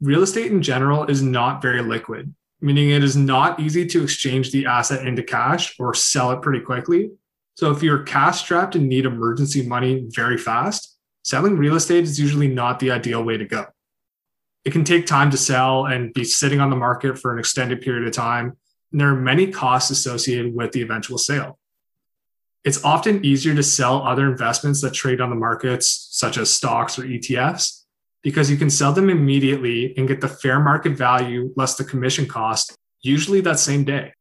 real 0.00 0.22
estate 0.22 0.52
in 0.52 0.62
general 0.62 1.04
is 1.06 1.22
not 1.22 1.62
very 1.62 1.82
liquid, 1.82 2.34
meaning 2.60 2.90
it 2.90 3.02
is 3.02 3.16
not 3.16 3.60
easy 3.60 3.86
to 3.86 4.02
exchange 4.02 4.52
the 4.52 4.66
asset 4.66 5.06
into 5.06 5.22
cash 5.22 5.74
or 5.78 5.94
sell 5.94 6.32
it 6.32 6.42
pretty 6.42 6.60
quickly. 6.60 7.10
So 7.56 7.70
if 7.70 7.82
you're 7.82 8.02
cash 8.02 8.40
strapped 8.40 8.74
and 8.74 8.88
need 8.88 9.06
emergency 9.06 9.66
money 9.66 10.06
very 10.08 10.36
fast, 10.36 10.98
selling 11.22 11.56
real 11.56 11.76
estate 11.76 12.04
is 12.04 12.20
usually 12.20 12.48
not 12.48 12.80
the 12.80 12.90
ideal 12.90 13.22
way 13.22 13.36
to 13.36 13.44
go. 13.44 13.66
It 14.64 14.72
can 14.72 14.84
take 14.84 15.06
time 15.06 15.30
to 15.30 15.36
sell 15.36 15.86
and 15.86 16.12
be 16.12 16.24
sitting 16.24 16.60
on 16.60 16.70
the 16.70 16.76
market 16.76 17.18
for 17.18 17.32
an 17.32 17.38
extended 17.38 17.80
period 17.80 18.06
of 18.06 18.12
time. 18.12 18.56
And 18.92 19.00
there 19.00 19.08
are 19.08 19.16
many 19.16 19.50
costs 19.50 19.90
associated 19.90 20.54
with 20.54 20.72
the 20.72 20.82
eventual 20.82 21.18
sale. 21.18 21.58
It's 22.64 22.82
often 22.82 23.24
easier 23.24 23.54
to 23.54 23.62
sell 23.62 24.02
other 24.02 24.26
investments 24.26 24.80
that 24.80 24.94
trade 24.94 25.20
on 25.20 25.28
the 25.28 25.36
markets, 25.36 26.08
such 26.12 26.38
as 26.38 26.52
stocks 26.52 26.98
or 26.98 27.02
ETFs, 27.02 27.82
because 28.22 28.50
you 28.50 28.56
can 28.56 28.70
sell 28.70 28.92
them 28.92 29.10
immediately 29.10 29.94
and 29.98 30.08
get 30.08 30.22
the 30.22 30.28
fair 30.28 30.58
market 30.58 30.96
value 30.96 31.52
less 31.56 31.76
the 31.76 31.84
commission 31.84 32.26
cost, 32.26 32.74
usually 33.02 33.42
that 33.42 33.58
same 33.58 33.84
day. 33.84 34.14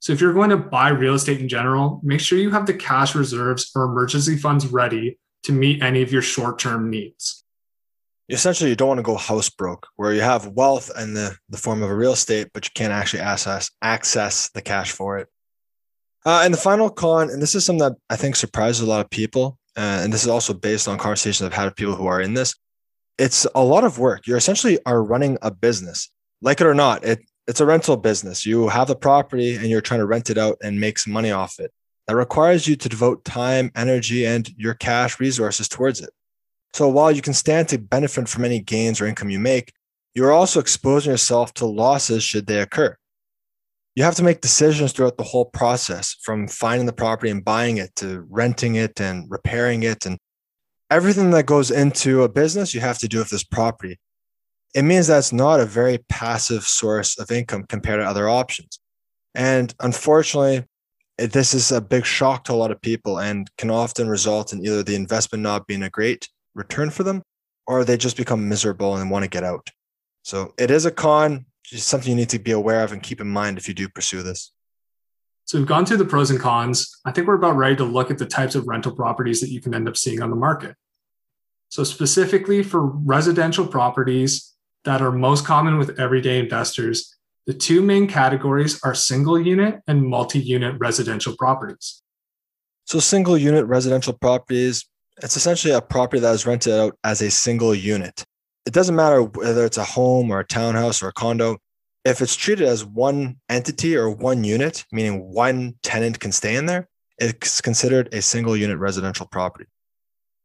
So 0.00 0.12
if 0.14 0.20
you're 0.20 0.32
going 0.32 0.50
to 0.50 0.56
buy 0.56 0.88
real 0.88 1.14
estate 1.14 1.40
in 1.40 1.48
general, 1.48 2.00
make 2.02 2.20
sure 2.20 2.38
you 2.38 2.50
have 2.50 2.66
the 2.66 2.74
cash 2.74 3.14
reserves 3.14 3.70
or 3.74 3.84
emergency 3.84 4.36
funds 4.36 4.66
ready 4.66 5.18
to 5.42 5.52
meet 5.52 5.82
any 5.82 6.02
of 6.02 6.10
your 6.10 6.22
short 6.22 6.58
term 6.58 6.88
needs. 6.88 7.44
Essentially, 8.30 8.70
you 8.70 8.76
don't 8.76 8.88
want 8.88 8.98
to 8.98 9.02
go 9.02 9.16
house 9.16 9.48
broke, 9.50 9.88
where 9.96 10.12
you 10.12 10.20
have 10.20 10.46
wealth 10.48 10.90
in 10.98 11.14
the, 11.14 11.36
the 11.48 11.56
form 11.56 11.82
of 11.82 11.90
a 11.90 11.94
real 11.94 12.12
estate, 12.12 12.48
but 12.52 12.66
you 12.66 12.70
can't 12.74 12.92
actually 12.92 13.20
access 13.20 13.70
access 13.82 14.50
the 14.50 14.62
cash 14.62 14.92
for 14.92 15.18
it. 15.18 15.28
Uh, 16.28 16.42
and 16.44 16.52
the 16.52 16.58
final 16.58 16.90
con, 16.90 17.30
and 17.30 17.40
this 17.40 17.54
is 17.54 17.64
something 17.64 17.88
that 17.88 17.96
I 18.10 18.16
think 18.16 18.36
surprises 18.36 18.82
a 18.82 18.86
lot 18.86 19.00
of 19.00 19.08
people, 19.08 19.58
uh, 19.78 20.00
and 20.02 20.12
this 20.12 20.24
is 20.24 20.28
also 20.28 20.52
based 20.52 20.86
on 20.86 20.98
conversations 20.98 21.40
I've 21.40 21.54
had 21.54 21.64
with 21.64 21.76
people 21.76 21.94
who 21.94 22.04
are 22.04 22.20
in 22.20 22.34
this. 22.34 22.54
It's 23.16 23.46
a 23.54 23.64
lot 23.64 23.82
of 23.82 23.98
work. 23.98 24.26
You're 24.26 24.36
essentially 24.36 24.78
are 24.84 25.02
running 25.02 25.38
a 25.40 25.50
business, 25.50 26.10
like 26.42 26.60
it 26.60 26.66
or 26.66 26.74
not. 26.74 27.02
It 27.02 27.20
it's 27.46 27.62
a 27.62 27.64
rental 27.64 27.96
business. 27.96 28.44
You 28.44 28.68
have 28.68 28.88
the 28.88 28.94
property 28.94 29.54
and 29.54 29.68
you're 29.68 29.80
trying 29.80 30.00
to 30.00 30.06
rent 30.06 30.28
it 30.28 30.36
out 30.36 30.58
and 30.62 30.78
make 30.78 30.98
some 30.98 31.14
money 31.14 31.30
off 31.30 31.58
it. 31.58 31.72
That 32.06 32.16
requires 32.16 32.68
you 32.68 32.76
to 32.76 32.90
devote 32.90 33.24
time, 33.24 33.72
energy, 33.74 34.26
and 34.26 34.46
your 34.58 34.74
cash 34.74 35.18
resources 35.18 35.66
towards 35.66 36.02
it. 36.02 36.10
So 36.74 36.90
while 36.90 37.10
you 37.10 37.22
can 37.22 37.32
stand 37.32 37.70
to 37.70 37.78
benefit 37.78 38.28
from 38.28 38.44
any 38.44 38.60
gains 38.60 39.00
or 39.00 39.06
income 39.06 39.30
you 39.30 39.38
make, 39.38 39.72
you're 40.12 40.32
also 40.32 40.60
exposing 40.60 41.10
yourself 41.10 41.54
to 41.54 41.64
losses 41.64 42.22
should 42.22 42.46
they 42.46 42.60
occur. 42.60 42.98
You 43.98 44.04
have 44.04 44.14
to 44.14 44.22
make 44.22 44.40
decisions 44.40 44.92
throughout 44.92 45.16
the 45.16 45.24
whole 45.24 45.46
process 45.46 46.14
from 46.22 46.46
finding 46.46 46.86
the 46.86 46.92
property 46.92 47.32
and 47.32 47.44
buying 47.44 47.78
it 47.78 47.96
to 47.96 48.24
renting 48.30 48.76
it 48.76 49.00
and 49.00 49.28
repairing 49.28 49.82
it 49.82 50.06
and 50.06 50.18
everything 50.88 51.32
that 51.32 51.46
goes 51.46 51.72
into 51.72 52.22
a 52.22 52.28
business 52.28 52.72
you 52.72 52.80
have 52.80 52.98
to 52.98 53.08
do 53.08 53.18
with 53.18 53.30
this 53.30 53.42
property. 53.42 53.98
It 54.72 54.82
means 54.82 55.08
that's 55.08 55.32
not 55.32 55.58
a 55.58 55.64
very 55.64 55.98
passive 56.08 56.62
source 56.62 57.18
of 57.18 57.32
income 57.32 57.64
compared 57.64 57.98
to 57.98 58.06
other 58.06 58.28
options. 58.28 58.78
And 59.34 59.74
unfortunately, 59.80 60.64
this 61.16 61.52
is 61.52 61.72
a 61.72 61.80
big 61.80 62.06
shock 62.06 62.44
to 62.44 62.52
a 62.52 62.54
lot 62.54 62.70
of 62.70 62.80
people 62.80 63.18
and 63.18 63.50
can 63.58 63.68
often 63.68 64.08
result 64.08 64.52
in 64.52 64.64
either 64.64 64.84
the 64.84 64.94
investment 64.94 65.42
not 65.42 65.66
being 65.66 65.82
a 65.82 65.90
great 65.90 66.28
return 66.54 66.90
for 66.90 67.02
them 67.02 67.20
or 67.66 67.84
they 67.84 67.96
just 67.96 68.16
become 68.16 68.48
miserable 68.48 68.96
and 68.96 69.10
want 69.10 69.24
to 69.24 69.28
get 69.28 69.42
out. 69.42 69.70
So 70.22 70.54
it 70.56 70.70
is 70.70 70.86
a 70.86 70.92
con, 70.92 71.46
just 71.70 71.88
something 71.88 72.10
you 72.10 72.16
need 72.16 72.30
to 72.30 72.38
be 72.38 72.52
aware 72.52 72.82
of 72.82 72.92
and 72.92 73.02
keep 73.02 73.20
in 73.20 73.28
mind 73.28 73.58
if 73.58 73.68
you 73.68 73.74
do 73.74 73.88
pursue 73.88 74.22
this. 74.22 74.52
So 75.44 75.58
we've 75.58 75.66
gone 75.66 75.86
through 75.86 75.96
the 75.98 76.04
pros 76.04 76.30
and 76.30 76.40
cons. 76.40 76.98
I 77.04 77.12
think 77.12 77.26
we're 77.26 77.34
about 77.34 77.56
ready 77.56 77.76
to 77.76 77.84
look 77.84 78.10
at 78.10 78.18
the 78.18 78.26
types 78.26 78.54
of 78.54 78.66
rental 78.66 78.92
properties 78.92 79.40
that 79.40 79.50
you 79.50 79.60
can 79.60 79.74
end 79.74 79.88
up 79.88 79.96
seeing 79.96 80.20
on 80.20 80.30
the 80.30 80.36
market. 80.36 80.76
So, 81.70 81.84
specifically 81.84 82.62
for 82.62 82.86
residential 82.86 83.66
properties 83.66 84.54
that 84.84 85.02
are 85.02 85.12
most 85.12 85.44
common 85.44 85.78
with 85.78 85.98
everyday 85.98 86.38
investors, 86.38 87.14
the 87.46 87.54
two 87.54 87.80
main 87.80 88.06
categories 88.06 88.78
are 88.84 88.94
single 88.94 89.40
unit 89.40 89.80
and 89.86 90.02
multi 90.02 90.38
unit 90.38 90.76
residential 90.78 91.34
properties. 91.36 92.02
So 92.84 93.00
single 93.00 93.36
unit 93.36 93.66
residential 93.66 94.14
properties, 94.14 94.86
it's 95.22 95.36
essentially 95.36 95.74
a 95.74 95.80
property 95.80 96.20
that 96.20 96.34
is 96.34 96.46
rented 96.46 96.72
out 96.72 96.98
as 97.04 97.20
a 97.20 97.30
single 97.30 97.74
unit. 97.74 98.24
It 98.68 98.74
doesn't 98.74 98.96
matter 98.96 99.22
whether 99.22 99.64
it's 99.64 99.78
a 99.78 99.84
home 99.84 100.30
or 100.30 100.40
a 100.40 100.46
townhouse 100.46 101.02
or 101.02 101.08
a 101.08 101.12
condo. 101.14 101.56
If 102.04 102.20
it's 102.20 102.36
treated 102.36 102.68
as 102.68 102.84
one 102.84 103.38
entity 103.48 103.96
or 103.96 104.10
one 104.10 104.44
unit, 104.44 104.84
meaning 104.92 105.32
one 105.32 105.76
tenant 105.82 106.20
can 106.20 106.32
stay 106.32 106.54
in 106.54 106.66
there, 106.66 106.86
it's 107.16 107.62
considered 107.62 108.12
a 108.12 108.20
single 108.20 108.54
unit 108.54 108.76
residential 108.76 109.26
property. 109.26 109.64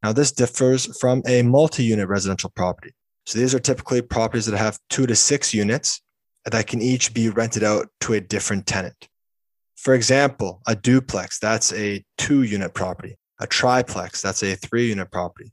Now, 0.02 0.14
this 0.14 0.32
differs 0.32 0.98
from 1.02 1.22
a 1.28 1.42
multi 1.42 1.84
unit 1.84 2.08
residential 2.08 2.50
property. 2.56 2.94
So 3.26 3.40
these 3.40 3.54
are 3.54 3.60
typically 3.60 4.02
properties 4.02 4.46
that 4.46 4.58
have 4.58 4.80
two 4.90 5.06
to 5.06 5.18
six 5.18 5.54
units 5.54 6.02
that 6.46 6.66
can 6.66 6.82
each 6.82 7.14
be 7.14 7.28
rented 7.28 7.66
out 7.66 7.90
to 8.02 8.14
a 8.14 8.22
different 8.22 8.66
tenant. 8.68 9.10
For 9.76 9.96
example, 9.96 10.62
a 10.66 10.78
duplex, 10.78 11.40
that's 11.40 11.74
a 11.74 12.02
two 12.18 12.44
unit 12.44 12.74
property. 12.74 13.18
A 13.42 13.48
triplex, 13.48 14.22
that's 14.22 14.44
a 14.44 14.56
three 14.56 14.88
unit 14.88 15.12
property. 15.12 15.52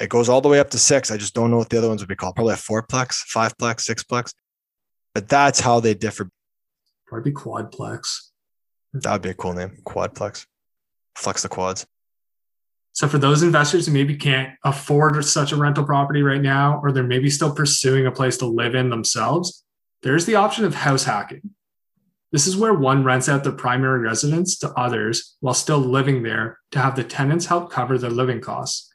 It 0.00 0.08
goes 0.08 0.28
all 0.28 0.40
the 0.40 0.48
way 0.48 0.58
up 0.58 0.70
to 0.70 0.78
six. 0.78 1.10
I 1.10 1.16
just 1.16 1.34
don't 1.34 1.50
know 1.50 1.58
what 1.58 1.68
the 1.68 1.78
other 1.78 1.88
ones 1.88 2.02
would 2.02 2.08
be 2.08 2.16
called. 2.16 2.34
Probably 2.34 2.54
a 2.54 2.56
fourplex, 2.56 3.22
fiveplex, 3.32 3.88
sixplex. 3.88 4.34
But 5.14 5.28
that's 5.28 5.60
how 5.60 5.80
they 5.80 5.94
differ. 5.94 6.30
Probably 7.06 7.32
quadplex. 7.32 8.30
That 8.92 9.12
would 9.12 9.22
be 9.22 9.30
a 9.30 9.34
cool 9.34 9.54
name. 9.54 9.78
Quadplex. 9.84 10.46
Flex 11.14 11.42
the 11.42 11.48
quads. 11.48 11.86
So 12.92 13.08
for 13.08 13.18
those 13.18 13.42
investors 13.42 13.86
who 13.86 13.92
maybe 13.92 14.16
can't 14.16 14.54
afford 14.64 15.22
such 15.24 15.50
a 15.50 15.56
rental 15.56 15.84
property 15.84 16.22
right 16.22 16.40
now, 16.40 16.80
or 16.82 16.92
they're 16.92 17.02
maybe 17.02 17.28
still 17.28 17.52
pursuing 17.52 18.06
a 18.06 18.12
place 18.12 18.36
to 18.38 18.46
live 18.46 18.76
in 18.76 18.88
themselves, 18.88 19.64
there's 20.02 20.26
the 20.26 20.36
option 20.36 20.64
of 20.64 20.74
house 20.74 21.04
hacking. 21.04 21.54
This 22.30 22.46
is 22.46 22.56
where 22.56 22.74
one 22.74 23.04
rents 23.04 23.28
out 23.28 23.42
their 23.42 23.52
primary 23.52 24.00
residence 24.00 24.58
to 24.58 24.72
others 24.72 25.36
while 25.40 25.54
still 25.54 25.78
living 25.78 26.22
there 26.22 26.58
to 26.70 26.80
have 26.80 26.94
the 26.94 27.04
tenants 27.04 27.46
help 27.46 27.70
cover 27.70 27.98
their 27.98 28.10
living 28.10 28.40
costs. 28.40 28.93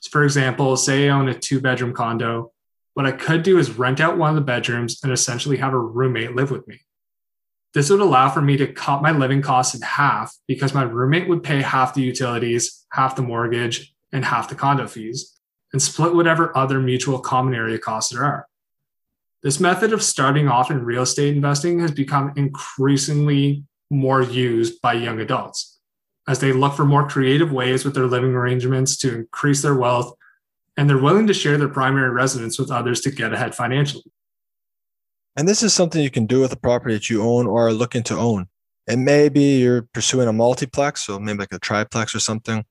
So 0.00 0.10
for 0.10 0.24
example, 0.24 0.76
say 0.76 1.08
I 1.08 1.12
own 1.12 1.28
a 1.28 1.34
two 1.34 1.60
bedroom 1.60 1.92
condo. 1.92 2.52
What 2.94 3.06
I 3.06 3.12
could 3.12 3.42
do 3.42 3.58
is 3.58 3.78
rent 3.78 4.00
out 4.00 4.16
one 4.16 4.30
of 4.30 4.36
the 4.36 4.40
bedrooms 4.40 5.00
and 5.02 5.12
essentially 5.12 5.58
have 5.58 5.72
a 5.72 5.78
roommate 5.78 6.34
live 6.34 6.50
with 6.50 6.66
me. 6.66 6.80
This 7.74 7.90
would 7.90 8.00
allow 8.00 8.30
for 8.30 8.40
me 8.40 8.56
to 8.56 8.72
cut 8.72 9.02
my 9.02 9.10
living 9.10 9.42
costs 9.42 9.74
in 9.74 9.82
half 9.82 10.34
because 10.48 10.72
my 10.72 10.82
roommate 10.82 11.28
would 11.28 11.42
pay 11.42 11.60
half 11.60 11.92
the 11.92 12.00
utilities, 12.00 12.86
half 12.92 13.16
the 13.16 13.22
mortgage, 13.22 13.94
and 14.12 14.24
half 14.24 14.48
the 14.48 14.54
condo 14.54 14.86
fees, 14.86 15.38
and 15.72 15.82
split 15.82 16.14
whatever 16.14 16.56
other 16.56 16.80
mutual 16.80 17.18
common 17.18 17.54
area 17.54 17.78
costs 17.78 18.12
there 18.12 18.24
are. 18.24 18.46
This 19.42 19.60
method 19.60 19.92
of 19.92 20.02
starting 20.02 20.48
off 20.48 20.70
in 20.70 20.84
real 20.84 21.02
estate 21.02 21.36
investing 21.36 21.80
has 21.80 21.90
become 21.90 22.32
increasingly 22.36 23.64
more 23.90 24.22
used 24.22 24.80
by 24.80 24.94
young 24.94 25.20
adults 25.20 25.75
as 26.26 26.40
they 26.40 26.52
look 26.52 26.74
for 26.74 26.84
more 26.84 27.08
creative 27.08 27.52
ways 27.52 27.84
with 27.84 27.94
their 27.94 28.06
living 28.06 28.34
arrangements 28.34 28.96
to 28.98 29.14
increase 29.14 29.62
their 29.62 29.74
wealth, 29.74 30.14
and 30.76 30.90
they're 30.90 30.98
willing 30.98 31.26
to 31.26 31.34
share 31.34 31.56
their 31.56 31.68
primary 31.68 32.10
residence 32.10 32.58
with 32.58 32.70
others 32.70 33.00
to 33.02 33.10
get 33.10 33.32
ahead 33.32 33.54
financially. 33.54 34.04
And 35.36 35.46
this 35.46 35.62
is 35.62 35.72
something 35.72 36.02
you 36.02 36.10
can 36.10 36.26
do 36.26 36.40
with 36.40 36.52
a 36.52 36.56
property 36.56 36.94
that 36.94 37.10
you 37.10 37.22
own 37.22 37.46
or 37.46 37.68
are 37.68 37.72
looking 37.72 38.02
to 38.04 38.16
own. 38.16 38.46
And 38.88 39.04
maybe 39.04 39.42
you're 39.42 39.82
pursuing 39.82 40.28
a 40.28 40.32
multiplex, 40.32 41.02
so 41.02 41.18
maybe 41.18 41.40
like 41.40 41.52
a 41.52 41.58
triplex 41.58 42.14
or 42.14 42.20
something. 42.20 42.64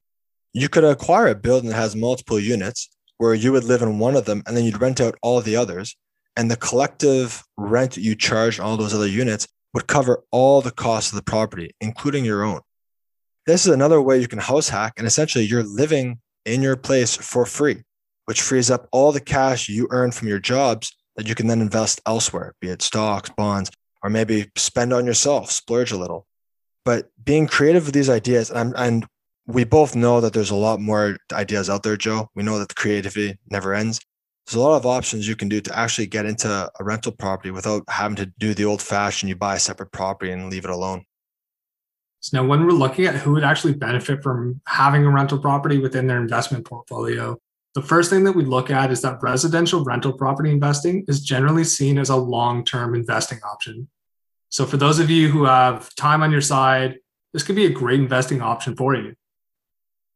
You 0.54 0.70
could 0.70 0.84
acquire 0.84 1.28
a 1.28 1.36
building 1.36 1.70
that 1.70 1.76
has 1.76 1.96
multiple 1.96 2.40
units 2.40 2.90
where 3.18 3.34
you 3.34 3.52
would 3.52 3.64
live 3.64 3.82
in 3.82 4.00
one 4.00 4.16
of 4.16 4.26
them 4.26 4.42
and 4.48 4.56
then 4.56 4.64
you'd 4.64 4.82
rent 4.82 5.00
out 5.00 5.18
all 5.22 5.42
the 5.42 5.56
others. 5.56 5.96
And 6.38 6.50
the 6.50 6.58
collective 6.58 7.44
rent 7.56 7.98
you 7.98 8.16
charge 8.16 8.60
all 8.60 8.78
those 8.78 8.94
other 8.94 9.08
units 9.08 9.48
would 9.74 9.88
cover 9.88 10.24
all 10.32 10.62
the 10.62 10.72
costs 10.72 11.12
of 11.12 11.18
the 11.18 11.24
property, 11.24 11.72
including 11.82 12.26
your 12.26 12.44
own. 12.44 12.62
This 13.46 13.68
is 13.68 13.74
another 13.74 14.02
way 14.02 14.18
you 14.18 14.28
can 14.28 14.40
house 14.40 14.70
hack, 14.70 14.94
and 14.98 15.06
essentially 15.06 15.46
you're 15.46 15.64
living 15.64 16.20
in 16.46 16.64
your 16.64 16.75
place 16.75 17.16
for 17.16 17.46
free, 17.46 17.84
which 18.25 18.42
frees 18.42 18.72
up 18.72 18.88
all 18.92 19.12
the 19.12 19.22
cash 19.22 19.70
you 19.70 19.88
earn 19.92 20.12
from 20.12 20.28
your 20.28 20.40
jobs 20.40 20.96
that 21.16 21.28
you 21.28 21.36
can 21.36 21.46
then 21.46 21.62
invest 21.62 22.02
elsewhere, 22.08 22.56
be 22.60 22.70
it 22.70 22.82
stocks, 22.82 23.30
bonds, 23.30 23.70
or 24.02 24.10
maybe 24.10 24.52
spend 24.56 24.94
on 24.94 25.06
yourself, 25.06 25.52
splurge 25.52 25.92
a 25.92 25.98
little. 25.98 26.25
But 26.86 27.10
being 27.24 27.46
creative 27.46 27.86
with 27.86 27.94
these 27.94 28.10
ideas, 28.10 28.50
and, 28.50 28.74
and 28.78 29.06
we 29.46 29.64
both 29.64 29.96
know 29.96 30.22
that 30.22 30.34
there's 30.34 30.50
a 30.50 30.56
lot 30.56 30.80
more 30.80 31.16
ideas 31.32 31.70
out 31.70 31.84
there, 31.84 31.98
Joe. 31.98 32.30
We 32.34 32.42
know 32.42 32.58
that 32.58 32.70
the 32.70 32.75
creativity 32.75 33.38
never 33.52 33.75
ends. 33.75 34.02
There's 34.48 34.56
a 34.56 34.60
lot 34.60 34.75
of 34.75 34.88
options 34.88 35.28
you 35.28 35.36
can 35.36 35.50
do 35.50 35.62
to 35.62 35.78
actually 35.78 36.08
get 36.08 36.25
into 36.25 36.50
a 36.80 36.84
rental 36.84 37.12
property 37.12 37.52
without 37.52 37.84
having 37.90 38.16
to 38.18 38.25
do 38.40 38.56
the 38.56 38.66
old 38.66 38.82
fashioned 38.82 39.30
you 39.30 39.36
buy 39.36 39.56
a 39.56 39.60
separate 39.60 39.92
property 39.92 40.32
and 40.32 40.50
leave 40.50 40.66
it 40.66 40.72
alone. 40.72 41.06
So 42.25 42.41
now 42.41 42.48
when 42.48 42.65
we're 42.65 42.72
looking 42.72 43.05
at 43.05 43.13
who 43.13 43.34
would 43.34 43.44
actually 43.44 43.74
benefit 43.74 44.24
from 44.24 44.60
having 44.65 45.05
a 45.05 45.12
rental 45.12 45.38
property 45.38 45.77
within 45.77 46.08
their 46.08 46.20
investment 46.20 46.65
portfolio, 46.65 47.38
the 47.75 47.84
first 47.84 48.10
thing 48.10 48.24
that 48.24 48.32
we 48.32 48.44
look 48.44 48.72
at 48.72 48.89
is 48.91 49.03
that 49.03 49.22
residential 49.22 49.84
rental 49.84 50.12
property 50.12 50.50
investing 50.50 51.05
is 51.08 51.22
generally 51.22 51.63
seen 51.63 52.00
as 52.00 52.10
a 52.10 52.15
long-term 52.15 52.96
investing 52.96 53.38
option. 53.48 53.88
So 54.50 54.65
for 54.65 54.77
those 54.77 54.98
of 54.98 55.12
you 55.12 55.29
who 55.29 55.44
have 55.44 55.94
time 55.94 56.24
on 56.24 56.32
your 56.32 56.41
side, 56.41 56.98
this 57.32 57.44
could 57.44 57.55
be 57.55 57.67
a 57.67 57.70
great 57.70 58.00
investing 58.00 58.41
option 58.41 58.75
for 58.75 58.96
you. 58.96 59.13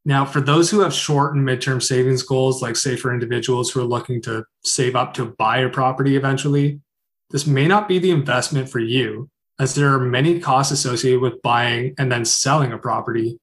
Now, 0.04 0.26
for 0.26 0.42
those 0.42 0.72
who 0.72 0.80
have 0.80 0.96
short 0.96 1.36
and 1.36 1.48
midterm 1.48 1.80
savings 1.80 2.24
goals, 2.24 2.60
like 2.60 2.76
say 2.76 2.96
for 2.96 3.14
individuals 3.14 3.70
who 3.70 3.82
are 3.82 3.88
looking 3.96 4.20
to 4.24 4.46
save 4.64 4.96
up 4.96 5.14
to 5.14 5.26
buy 5.38 5.60
a 5.60 5.70
property 5.70 6.16
eventually, 6.16 6.82
this 7.30 7.46
may 7.46 7.68
not 7.68 7.88
be 7.88 8.00
the 8.00 8.10
investment 8.10 8.68
for 8.68 8.80
you, 8.80 9.30
as 9.60 9.76
there 9.76 9.94
are 9.94 10.00
many 10.00 10.40
costs 10.40 10.72
associated 10.72 11.20
with 11.20 11.42
buying 11.42 11.94
and 11.98 12.12
then 12.12 12.24
selling 12.24 12.72
a 12.72 12.78
property. 12.78 13.38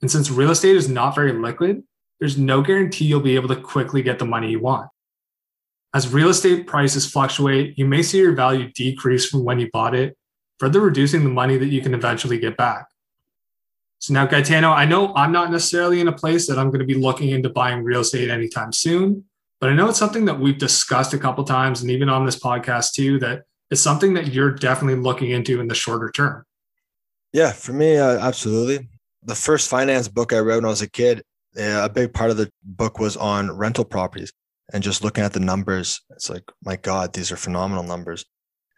And 0.00 0.10
since 0.10 0.30
real 0.30 0.50
estate 0.50 0.76
is 0.76 0.88
not 0.88 1.14
very 1.14 1.32
liquid, 1.32 1.82
there's 2.18 2.38
no 2.38 2.62
guarantee 2.62 3.04
you'll 3.04 3.20
be 3.20 3.36
able 3.36 3.48
to 3.48 3.60
quickly 3.60 4.02
get 4.02 4.18
the 4.18 4.24
money 4.24 4.50
you 4.50 4.60
want. 4.60 4.88
As 5.94 6.12
real 6.12 6.28
estate 6.28 6.66
prices 6.66 7.10
fluctuate, 7.10 7.78
you 7.78 7.86
may 7.86 8.02
see 8.02 8.18
your 8.18 8.34
value 8.34 8.70
decrease 8.72 9.26
from 9.26 9.44
when 9.44 9.58
you 9.58 9.68
bought 9.72 9.94
it, 9.94 10.16
further 10.58 10.80
reducing 10.80 11.22
the 11.22 11.30
money 11.30 11.56
that 11.56 11.68
you 11.68 11.80
can 11.80 11.94
eventually 11.94 12.38
get 12.38 12.56
back. 12.56 12.86
So 13.98 14.14
now, 14.14 14.26
Gaetano, 14.26 14.70
I 14.70 14.84
know 14.84 15.12
I'm 15.14 15.32
not 15.32 15.50
necessarily 15.50 16.00
in 16.00 16.08
a 16.08 16.12
place 16.12 16.46
that 16.46 16.58
I'm 16.58 16.68
going 16.68 16.80
to 16.80 16.86
be 16.86 16.94
looking 16.94 17.30
into 17.30 17.48
buying 17.48 17.82
real 17.82 18.00
estate 18.00 18.30
anytime 18.30 18.72
soon, 18.72 19.24
but 19.60 19.70
I 19.70 19.74
know 19.74 19.88
it's 19.88 19.98
something 19.98 20.24
that 20.26 20.38
we've 20.38 20.58
discussed 20.58 21.14
a 21.14 21.18
couple 21.18 21.42
times, 21.44 21.82
and 21.82 21.90
even 21.90 22.08
on 22.08 22.24
this 22.24 22.38
podcast 22.38 22.92
too, 22.92 23.18
that 23.20 23.42
it's 23.70 23.80
something 23.80 24.14
that 24.14 24.28
you're 24.28 24.50
definitely 24.50 25.00
looking 25.00 25.30
into 25.30 25.60
in 25.60 25.68
the 25.68 25.74
shorter 25.74 26.10
term. 26.10 26.44
Yeah, 27.32 27.52
for 27.52 27.72
me, 27.72 27.98
uh, 27.98 28.18
absolutely. 28.18 28.88
The 29.22 29.34
first 29.34 29.68
finance 29.68 30.08
book 30.08 30.32
I 30.32 30.38
read 30.38 30.56
when 30.56 30.64
I 30.64 30.68
was 30.68 30.82
a 30.82 30.90
kid, 30.90 31.22
uh, 31.58 31.82
a 31.84 31.88
big 31.88 32.14
part 32.14 32.30
of 32.30 32.36
the 32.36 32.50
book 32.62 32.98
was 32.98 33.16
on 33.16 33.50
rental 33.50 33.84
properties 33.84 34.32
and 34.72 34.82
just 34.82 35.04
looking 35.04 35.24
at 35.24 35.32
the 35.32 35.40
numbers. 35.40 36.00
It's 36.10 36.30
like, 36.30 36.44
my 36.64 36.76
God, 36.76 37.12
these 37.12 37.30
are 37.32 37.36
phenomenal 37.36 37.84
numbers. 37.84 38.24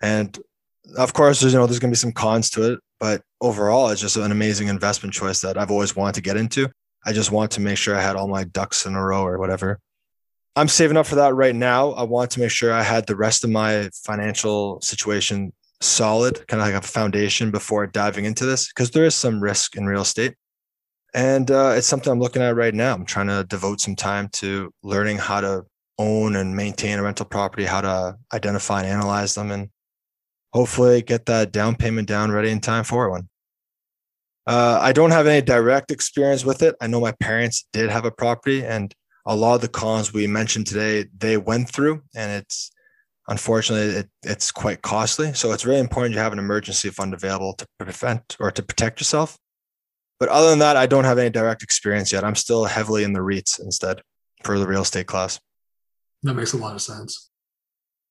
And 0.02 0.36
of 0.96 1.12
course, 1.12 1.40
there's 1.40 1.52
you 1.52 1.58
know 1.58 1.66
there's 1.66 1.78
going 1.78 1.90
to 1.90 1.96
be 1.96 1.98
some 1.98 2.12
cons 2.12 2.50
to 2.50 2.72
it, 2.72 2.80
but 2.98 3.22
overall, 3.40 3.90
it's 3.90 4.00
just 4.00 4.16
an 4.16 4.32
amazing 4.32 4.68
investment 4.68 5.14
choice 5.14 5.40
that 5.42 5.58
I've 5.58 5.70
always 5.70 5.94
wanted 5.94 6.14
to 6.16 6.22
get 6.22 6.36
into. 6.36 6.68
I 7.04 7.12
just 7.12 7.30
want 7.30 7.50
to 7.52 7.60
make 7.60 7.78
sure 7.78 7.96
I 7.96 8.02
had 8.02 8.16
all 8.16 8.28
my 8.28 8.44
ducks 8.44 8.86
in 8.86 8.94
a 8.94 9.04
row 9.04 9.22
or 9.22 9.38
whatever. 9.38 9.78
I'm 10.56 10.68
saving 10.68 10.96
up 10.96 11.06
for 11.06 11.14
that 11.14 11.34
right 11.34 11.54
now. 11.54 11.92
I 11.92 12.02
want 12.02 12.32
to 12.32 12.40
make 12.40 12.50
sure 12.50 12.72
I 12.72 12.82
had 12.82 13.06
the 13.06 13.16
rest 13.16 13.44
of 13.44 13.50
my 13.50 13.88
financial 14.04 14.80
situation 14.80 15.52
solid, 15.80 16.46
kind 16.48 16.60
of 16.60 16.68
like 16.68 16.82
a 16.82 16.86
foundation 16.86 17.50
before 17.50 17.86
diving 17.86 18.24
into 18.24 18.44
this, 18.44 18.68
because 18.68 18.90
there 18.90 19.04
is 19.04 19.14
some 19.14 19.42
risk 19.42 19.76
in 19.76 19.86
real 19.86 20.02
estate. 20.02 20.34
And 21.14 21.50
uh, 21.50 21.74
it's 21.76 21.86
something 21.86 22.12
I'm 22.12 22.20
looking 22.20 22.42
at 22.42 22.56
right 22.56 22.74
now. 22.74 22.94
I'm 22.94 23.04
trying 23.04 23.28
to 23.28 23.44
devote 23.44 23.80
some 23.80 23.96
time 23.96 24.28
to 24.34 24.72
learning 24.82 25.18
how 25.18 25.40
to 25.40 25.64
own 25.98 26.36
and 26.36 26.56
maintain 26.56 26.98
a 26.98 27.02
rental 27.02 27.26
property, 27.26 27.64
how 27.64 27.80
to 27.80 28.16
identify 28.32 28.82
and 28.82 28.88
analyze 28.88 29.34
them, 29.34 29.50
and 29.50 29.70
hopefully 30.52 31.02
get 31.02 31.26
that 31.26 31.52
down 31.52 31.76
payment 31.76 32.08
down 32.08 32.30
ready 32.30 32.50
in 32.50 32.60
time 32.60 32.84
for 32.84 33.10
one. 33.10 33.28
Uh, 34.46 34.78
I 34.80 34.92
don't 34.92 35.10
have 35.10 35.26
any 35.26 35.42
direct 35.42 35.90
experience 35.90 36.44
with 36.44 36.62
it. 36.62 36.74
I 36.80 36.86
know 36.86 37.00
my 37.00 37.12
parents 37.12 37.66
did 37.72 37.90
have 37.90 38.04
a 38.04 38.10
property, 38.10 38.64
and 38.64 38.94
a 39.30 39.36
lot 39.36 39.54
of 39.54 39.60
the 39.60 39.68
cons 39.68 40.12
we 40.12 40.26
mentioned 40.26 40.66
today 40.66 41.06
they 41.16 41.36
went 41.36 41.70
through, 41.70 42.02
and 42.16 42.32
it's 42.32 42.72
unfortunately 43.28 44.00
it, 44.00 44.10
it's 44.24 44.50
quite 44.50 44.82
costly. 44.82 45.32
So 45.34 45.52
it's 45.52 45.64
really 45.64 45.78
important 45.78 46.14
you 46.14 46.20
have 46.20 46.32
an 46.32 46.40
emergency 46.40 46.90
fund 46.90 47.14
available 47.14 47.52
to 47.54 47.66
prevent 47.78 48.36
or 48.40 48.50
to 48.50 48.62
protect 48.62 49.00
yourself. 49.00 49.38
But 50.18 50.30
other 50.30 50.50
than 50.50 50.58
that, 50.58 50.76
I 50.76 50.86
don't 50.86 51.04
have 51.04 51.16
any 51.16 51.30
direct 51.30 51.62
experience 51.62 52.12
yet. 52.12 52.24
I'm 52.24 52.34
still 52.34 52.64
heavily 52.64 53.04
in 53.04 53.12
the 53.12 53.20
REITs 53.20 53.60
instead 53.60 54.02
for 54.42 54.58
the 54.58 54.66
real 54.66 54.82
estate 54.82 55.06
class. 55.06 55.38
That 56.24 56.34
makes 56.34 56.52
a 56.52 56.58
lot 56.58 56.74
of 56.74 56.82
sense. 56.82 57.30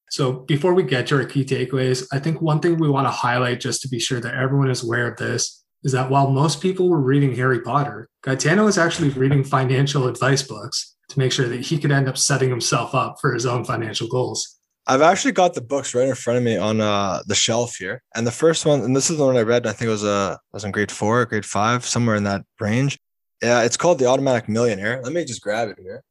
So 0.09 0.31
before 0.31 0.73
we 0.73 0.83
get 0.83 1.07
to 1.07 1.17
our 1.17 1.25
key 1.25 1.43
takeaways, 1.43 2.07
I 2.13 2.19
think 2.19 2.41
one 2.41 2.61
thing 2.61 2.77
we 2.77 2.89
want 2.89 3.07
to 3.07 3.11
highlight 3.11 3.59
just 3.59 3.81
to 3.81 3.89
be 3.89 3.99
sure 3.99 4.21
that 4.21 4.33
everyone 4.33 4.71
is 4.71 4.83
aware 4.83 5.11
of 5.11 5.17
this 5.17 5.65
is 5.83 5.91
that 5.91 6.09
while 6.09 6.31
most 6.31 6.61
people 6.61 6.87
were 6.87 6.99
reading 7.01 7.35
Harry 7.35 7.59
Potter, 7.59 8.07
Gaetano 8.23 8.65
was 8.65 8.77
actually 8.77 9.09
reading 9.09 9.43
financial 9.43 10.07
advice 10.07 10.41
books 10.41 10.88
to 11.09 11.19
make 11.19 11.31
sure 11.31 11.47
that 11.47 11.61
he 11.61 11.77
could 11.77 11.91
end 11.91 12.07
up 12.07 12.17
setting 12.17 12.49
himself 12.49 12.95
up 12.95 13.17
for 13.19 13.33
his 13.33 13.45
own 13.45 13.65
financial 13.65 14.07
goals. 14.07 14.57
I've 14.87 15.01
actually 15.01 15.33
got 15.33 15.53
the 15.53 15.61
books 15.61 15.93
right 15.93 16.07
in 16.07 16.15
front 16.15 16.37
of 16.37 16.43
me 16.43 16.57
on 16.57 16.81
uh, 16.81 17.21
the 17.27 17.35
shelf 17.35 17.75
here, 17.75 18.01
and 18.15 18.25
the 18.25 18.31
first 18.31 18.65
one, 18.65 18.81
and 18.81 18.95
this 18.95 19.11
is 19.11 19.17
the 19.17 19.25
one 19.25 19.37
I 19.37 19.41
read. 19.41 19.67
I 19.67 19.71
think 19.71 19.87
it 19.87 19.91
was 19.91 20.03
uh, 20.03 20.37
was 20.51 20.63
in 20.63 20.71
grade 20.71 20.91
four, 20.91 21.25
grade 21.25 21.45
five, 21.45 21.85
somewhere 21.85 22.15
in 22.15 22.23
that 22.23 22.43
range. 22.59 22.97
Yeah, 23.41 23.61
it's 23.61 23.77
called 23.77 23.99
The 23.99 24.07
Automatic 24.07 24.49
Millionaire. 24.49 24.99
Let 25.03 25.13
me 25.13 25.23
just 25.25 25.41
grab 25.41 25.69
it 25.69 25.77
here. 25.79 26.03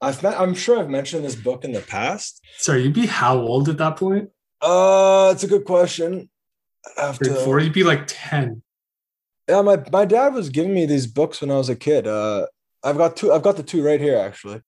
I've 0.00 0.22
met, 0.22 0.38
I'm 0.40 0.54
sure 0.54 0.78
I've 0.78 0.90
mentioned 0.90 1.24
this 1.24 1.34
book 1.34 1.64
in 1.64 1.72
the 1.72 1.80
past. 1.80 2.40
Sorry, 2.56 2.82
you'd 2.82 2.94
be 2.94 3.06
how 3.06 3.38
old 3.38 3.68
at 3.68 3.78
that 3.78 3.96
point? 3.96 4.30
Uh, 4.60 5.30
it's 5.32 5.44
a 5.44 5.46
good 5.48 5.64
question. 5.64 6.28
After 6.98 7.34
four, 7.34 7.60
you'd 7.60 7.72
be 7.72 7.84
like 7.84 8.04
ten. 8.06 8.62
Yeah, 9.48 9.60
my 9.62 9.82
my 9.92 10.04
dad 10.06 10.32
was 10.32 10.48
giving 10.48 10.74
me 10.74 10.86
these 10.86 11.06
books 11.06 11.40
when 11.40 11.50
I 11.50 11.56
was 11.56 11.68
a 11.68 11.76
kid. 11.76 12.06
Uh, 12.06 12.46
I've 12.84 12.98
got 12.98 13.16
two. 13.16 13.32
I've 13.32 13.42
got 13.42 13.56
the 13.56 13.62
two 13.62 13.84
right 13.84 14.00
here 14.00 14.18
actually. 14.18 14.60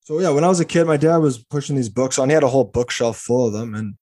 So 0.00 0.20
yeah, 0.20 0.30
when 0.30 0.44
I 0.44 0.48
was 0.48 0.60
a 0.60 0.64
kid, 0.64 0.86
my 0.86 0.96
dad 0.96 1.18
was 1.18 1.38
pushing 1.38 1.76
these 1.76 1.88
books 1.88 2.18
on. 2.18 2.28
He 2.28 2.34
had 2.34 2.42
a 2.42 2.48
whole 2.48 2.64
bookshelf 2.64 3.16
full 3.16 3.46
of 3.46 3.52
them, 3.52 3.74
and 3.74 3.94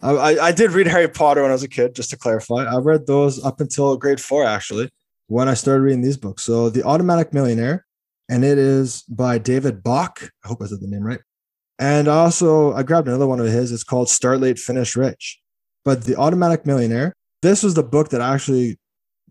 I, 0.00 0.10
I, 0.12 0.46
I 0.46 0.52
did 0.52 0.72
read 0.72 0.86
Harry 0.86 1.08
Potter 1.08 1.42
when 1.42 1.50
I 1.50 1.54
was 1.54 1.62
a 1.62 1.68
kid. 1.68 1.94
Just 1.94 2.10
to 2.10 2.16
clarify, 2.16 2.64
I 2.64 2.78
read 2.78 3.06
those 3.06 3.42
up 3.44 3.60
until 3.60 3.96
grade 3.96 4.20
four 4.20 4.44
actually, 4.44 4.90
when 5.26 5.48
I 5.48 5.54
started 5.54 5.82
reading 5.82 6.02
these 6.02 6.16
books. 6.16 6.42
So 6.42 6.70
the 6.70 6.84
Automatic 6.84 7.32
Millionaire, 7.32 7.86
and 8.28 8.44
it 8.44 8.58
is 8.58 9.02
by 9.02 9.38
David 9.38 9.82
Bach. 9.82 10.30
I 10.44 10.48
hope 10.48 10.62
I 10.62 10.66
said 10.66 10.80
the 10.80 10.88
name 10.88 11.02
right. 11.02 11.20
And 11.78 12.08
also, 12.08 12.72
I 12.74 12.82
grabbed 12.82 13.08
another 13.08 13.26
one 13.26 13.40
of 13.40 13.46
his. 13.46 13.72
It's 13.72 13.84
called 13.84 14.08
Start 14.08 14.40
Late, 14.40 14.58
Finish 14.58 14.94
Rich. 14.94 15.40
But 15.84 16.04
The 16.04 16.16
Automatic 16.16 16.64
Millionaire, 16.64 17.14
this 17.40 17.62
was 17.62 17.74
the 17.74 17.82
book 17.82 18.10
that 18.10 18.20
actually 18.20 18.78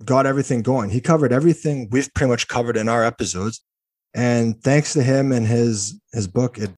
got 0.06 0.26
everything 0.26 0.62
going. 0.62 0.90
He 0.90 1.02
covered 1.02 1.34
everything 1.34 1.90
we've 1.92 2.14
pretty 2.14 2.30
much 2.30 2.48
covered 2.48 2.78
in 2.78 2.90
our 2.90 3.04
episodes. 3.04 3.62
And 4.14 4.62
thanks 4.62 4.94
to 4.94 5.04
him 5.04 5.32
and 5.32 5.48
his 5.48 6.00
his 6.14 6.28
book, 6.28 6.58
it 6.58 6.72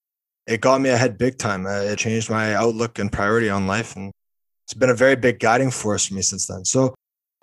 it 0.45 0.61
got 0.61 0.81
me 0.81 0.89
ahead 0.89 1.17
big 1.17 1.37
time. 1.37 1.65
Uh, 1.65 1.81
it 1.81 1.97
changed 1.97 2.29
my 2.29 2.53
outlook 2.53 2.99
and 2.99 3.11
priority 3.11 3.49
on 3.49 3.65
life, 3.67 3.95
and 3.95 4.11
it's 4.65 4.73
been 4.73 4.89
a 4.89 4.95
very 4.95 5.15
big 5.15 5.39
guiding 5.39 5.71
force 5.71 6.07
for 6.07 6.15
me 6.15 6.21
since 6.21 6.47
then. 6.47 6.65
So 6.65 6.95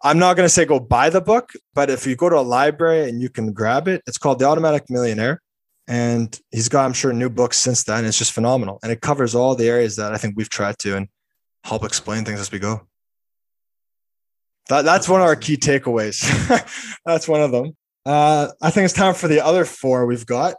I'm 0.02 0.18
not 0.18 0.36
going 0.36 0.46
to 0.46 0.50
say 0.50 0.64
go 0.64 0.80
buy 0.80 1.10
the 1.10 1.20
book, 1.20 1.50
but 1.74 1.90
if 1.90 2.06
you 2.06 2.16
go 2.16 2.28
to 2.28 2.38
a 2.38 2.40
library 2.40 3.08
and 3.08 3.20
you 3.20 3.28
can 3.28 3.52
grab 3.52 3.88
it, 3.88 4.02
it's 4.06 4.18
called 4.18 4.38
The 4.38 4.46
Automatic 4.46 4.88
Millionaire. 4.88 5.40
And 5.88 6.38
he's 6.50 6.68
got, 6.68 6.84
I'm 6.84 6.92
sure, 6.92 7.12
new 7.12 7.28
books 7.28 7.58
since 7.58 7.82
then. 7.84 8.04
It's 8.04 8.16
just 8.16 8.32
phenomenal. 8.32 8.78
And 8.82 8.92
it 8.92 9.00
covers 9.00 9.34
all 9.34 9.56
the 9.56 9.68
areas 9.68 9.96
that 9.96 10.14
I 10.14 10.18
think 10.18 10.34
we've 10.36 10.48
tried 10.48 10.78
to 10.80 10.96
and 10.96 11.08
help 11.64 11.84
explain 11.84 12.24
things 12.24 12.40
as 12.40 12.52
we 12.52 12.58
go. 12.58 12.86
That, 14.68 14.82
that's 14.82 15.08
one 15.08 15.20
of 15.20 15.26
our 15.26 15.36
key 15.36 15.56
takeaways. 15.56 16.20
that's 17.04 17.26
one 17.26 17.40
of 17.40 17.50
them. 17.50 17.76
Uh, 18.06 18.48
I 18.62 18.70
think 18.70 18.84
it's 18.84 18.94
time 18.94 19.14
for 19.14 19.28
the 19.28 19.44
other 19.44 19.64
four 19.64 20.06
we've 20.06 20.26
got. 20.26 20.54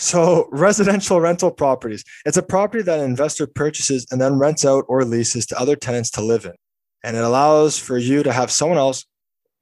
So, 0.00 0.48
residential 0.52 1.20
rental 1.20 1.50
properties. 1.50 2.04
It's 2.24 2.36
a 2.36 2.42
property 2.42 2.82
that 2.84 3.00
an 3.00 3.04
investor 3.04 3.46
purchases 3.46 4.06
and 4.10 4.20
then 4.20 4.38
rents 4.38 4.64
out 4.64 4.84
or 4.88 5.04
leases 5.04 5.46
to 5.46 5.58
other 5.58 5.74
tenants 5.74 6.10
to 6.12 6.22
live 6.22 6.44
in 6.44 6.52
and 7.04 7.16
it 7.16 7.24
allows 7.24 7.78
for 7.78 7.98
you 7.98 8.22
to 8.22 8.32
have 8.32 8.50
someone 8.50 8.78
else 8.78 9.06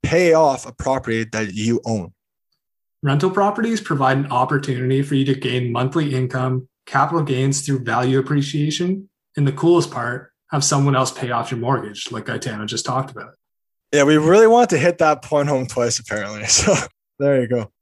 pay 0.02 0.32
off 0.32 0.66
a 0.66 0.72
property 0.72 1.24
that 1.32 1.54
you 1.54 1.80
own. 1.84 2.12
Rental 3.02 3.30
properties 3.30 3.80
provide 3.80 4.16
an 4.16 4.32
opportunity 4.32 5.02
for 5.02 5.14
you 5.14 5.24
to 5.26 5.34
gain 5.34 5.70
monthly 5.70 6.14
income, 6.14 6.68
capital 6.86 7.22
gains 7.22 7.64
through 7.64 7.84
value 7.84 8.18
appreciation, 8.18 9.08
and 9.36 9.46
the 9.46 9.52
coolest 9.52 9.90
part, 9.90 10.32
have 10.50 10.64
someone 10.64 10.94
else 10.94 11.10
pay 11.10 11.30
off 11.30 11.50
your 11.50 11.60
mortgage, 11.60 12.10
like 12.12 12.26
Gaetano 12.26 12.66
just 12.66 12.86
talked 12.86 13.10
about. 13.10 13.34
Yeah, 13.96 14.02
we 14.02 14.18
really 14.18 14.46
want 14.46 14.68
to 14.70 14.78
hit 14.78 14.98
that 14.98 15.22
point 15.22 15.48
home 15.48 15.66
twice, 15.66 15.98
apparently. 15.98 16.44
So 16.48 16.74
there 17.18 17.40
you 17.40 17.48
go. 17.48 17.72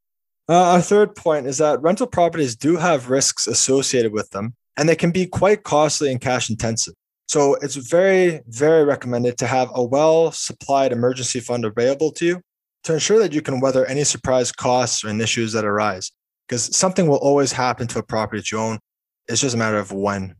Uh, 0.48 0.74
our 0.74 0.80
third 0.80 1.16
point 1.16 1.48
is 1.48 1.58
that 1.58 1.82
rental 1.82 2.06
properties 2.06 2.54
do 2.54 2.76
have 2.76 3.10
risks 3.10 3.48
associated 3.48 4.12
with 4.12 4.30
them, 4.30 4.54
and 4.76 4.88
they 4.88 4.94
can 4.94 5.10
be 5.10 5.26
quite 5.26 5.64
costly 5.64 6.12
and 6.12 6.20
cash 6.20 6.48
intensive. 6.50 6.94
So 7.26 7.56
it's 7.56 7.74
very, 7.74 8.42
very 8.46 8.84
recommended 8.84 9.38
to 9.38 9.48
have 9.48 9.72
a 9.74 9.82
well 9.82 10.30
supplied 10.30 10.92
emergency 10.92 11.40
fund 11.40 11.64
available 11.64 12.12
to 12.12 12.24
you 12.24 12.40
to 12.84 12.92
ensure 12.92 13.18
that 13.18 13.32
you 13.32 13.42
can 13.42 13.58
weather 13.58 13.84
any 13.84 14.04
surprise 14.04 14.52
costs 14.52 15.02
and 15.02 15.20
issues 15.20 15.52
that 15.54 15.64
arise. 15.64 16.12
Because 16.46 16.76
something 16.76 17.08
will 17.08 17.16
always 17.16 17.50
happen 17.50 17.88
to 17.88 17.98
a 17.98 18.04
property 18.04 18.38
that 18.38 18.52
you 18.52 18.58
own. 18.60 18.78
It's 19.26 19.40
just 19.40 19.56
a 19.56 19.58
matter 19.58 19.78
of 19.78 19.90
when. 19.90 20.36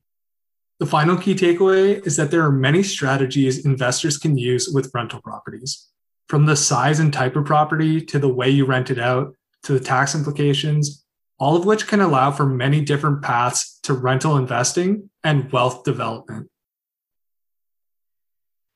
The 0.81 0.87
final 0.87 1.17
key 1.17 1.35
takeaway 1.35 2.05
is 2.05 2.17
that 2.17 2.31
there 2.31 2.43
are 2.43 2.51
many 2.51 2.83
strategies 2.83 3.65
investors 3.65 4.19
can 4.19 4.37
use 4.37 4.69
with 4.69 4.91
rental 4.93 5.21
properties. 5.23 5.89
From 6.29 6.47
the 6.47 6.57
size 6.57 6.99
and 6.99 7.13
type 7.13 7.37
of 7.37 7.45
property 7.45 8.01
to 8.01 8.19
the 8.19 8.33
way 8.33 8.51
you 8.51 8.65
rent 8.65 8.91
it 8.91 8.99
out 8.99 9.37
to 9.65 9.73
the 9.73 9.81
tax 9.81 10.15
implications, 10.15 11.05
all 11.39 11.57
of 11.57 11.65
which 11.65 11.87
can 11.87 12.01
allow 12.01 12.31
for 12.31 12.47
many 12.47 12.81
different 12.81 13.23
paths 13.23 13.79
to 13.85 13.93
rental 13.93 14.37
investing 14.37 15.11
and 15.23 15.53
wealth 15.53 15.85
development. 15.85 16.51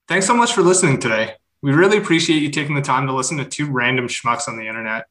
Thanks 0.06 0.26
so 0.26 0.34
much 0.34 0.52
for 0.52 0.62
listening 0.62 1.00
today. 1.00 1.34
We 1.62 1.72
really 1.72 1.98
appreciate 1.98 2.42
you 2.42 2.50
taking 2.50 2.76
the 2.76 2.82
time 2.82 3.06
to 3.08 3.12
listen 3.12 3.38
to 3.38 3.44
two 3.44 3.70
random 3.70 4.06
schmucks 4.06 4.46
on 4.46 4.56
the 4.56 4.68
internet. 4.68 5.06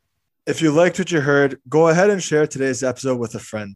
If 0.46 0.62
you 0.62 0.72
liked 0.72 0.98
what 0.98 1.12
you 1.12 1.20
heard, 1.20 1.60
go 1.68 1.90
ahead 1.90 2.10
and 2.10 2.24
share 2.24 2.48
today's 2.48 2.82
episode 2.82 3.20
with 3.20 3.36
a 3.36 3.40
friend. 3.40 3.76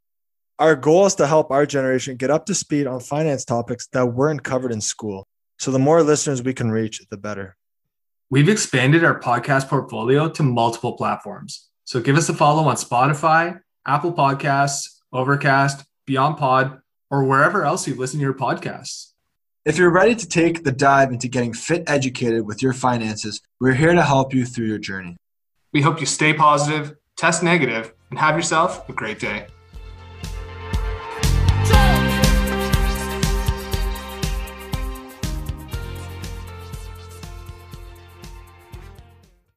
Our 0.62 0.76
goal 0.76 1.08
is 1.08 1.16
to 1.16 1.26
help 1.26 1.50
our 1.50 1.66
generation 1.66 2.18
get 2.18 2.30
up 2.30 2.46
to 2.46 2.54
speed 2.54 2.86
on 2.86 3.00
finance 3.00 3.44
topics 3.46 3.88
that 3.94 4.06
weren't 4.06 4.44
covered 4.44 4.72
in 4.72 4.80
school. 4.80 5.28
So 5.58 5.72
the 5.72 5.80
more 5.80 6.04
listeners 6.04 6.44
we 6.44 6.54
can 6.54 6.70
reach, 6.70 7.02
the 7.10 7.18
better. 7.18 7.58
We've 8.30 8.48
expanded 8.48 9.04
our 9.04 9.20
podcast 9.20 9.70
portfolio 9.70 10.30
to 10.30 10.44
multiple 10.44 10.94
platforms. 10.94 11.68
So 11.86 12.00
give 12.00 12.16
us 12.16 12.30
a 12.30 12.36
follow 12.36 12.66
on 12.66 12.76
Spotify, 12.76 13.60
Apple 13.88 14.14
Podcasts, 14.14 15.00
Overcast, 15.12 15.84
BeyondPod, 16.08 16.80
or 17.10 17.24
wherever 17.24 17.66
else 17.66 17.88
you 17.88 17.96
listen 17.96 18.20
to 18.20 18.24
your 18.24 18.36
podcasts. 18.36 19.14
If 19.66 19.80
you're 19.80 19.90
ready 19.90 20.14
to 20.14 20.28
take 20.28 20.64
the 20.64 20.72
dive 20.72 21.12
into 21.12 21.28
getting 21.28 21.54
fit 21.54 21.86
educated 21.88 22.46
with 22.46 22.62
your 22.62 22.74
finances, 22.74 23.42
we're 23.60 23.74
here 23.74 23.96
to 23.96 24.04
help 24.04 24.32
you 24.32 24.46
through 24.46 24.68
your 24.68 24.78
journey. 24.78 25.18
We 25.74 25.82
hope 25.82 26.00
you 26.00 26.06
stay 26.06 26.36
positive, 26.36 26.98
test 27.18 27.42
negative, 27.42 27.96
and 28.12 28.20
have 28.20 28.36
yourself 28.36 28.88
a 28.88 28.94
great 28.94 29.18
day. 29.20 29.48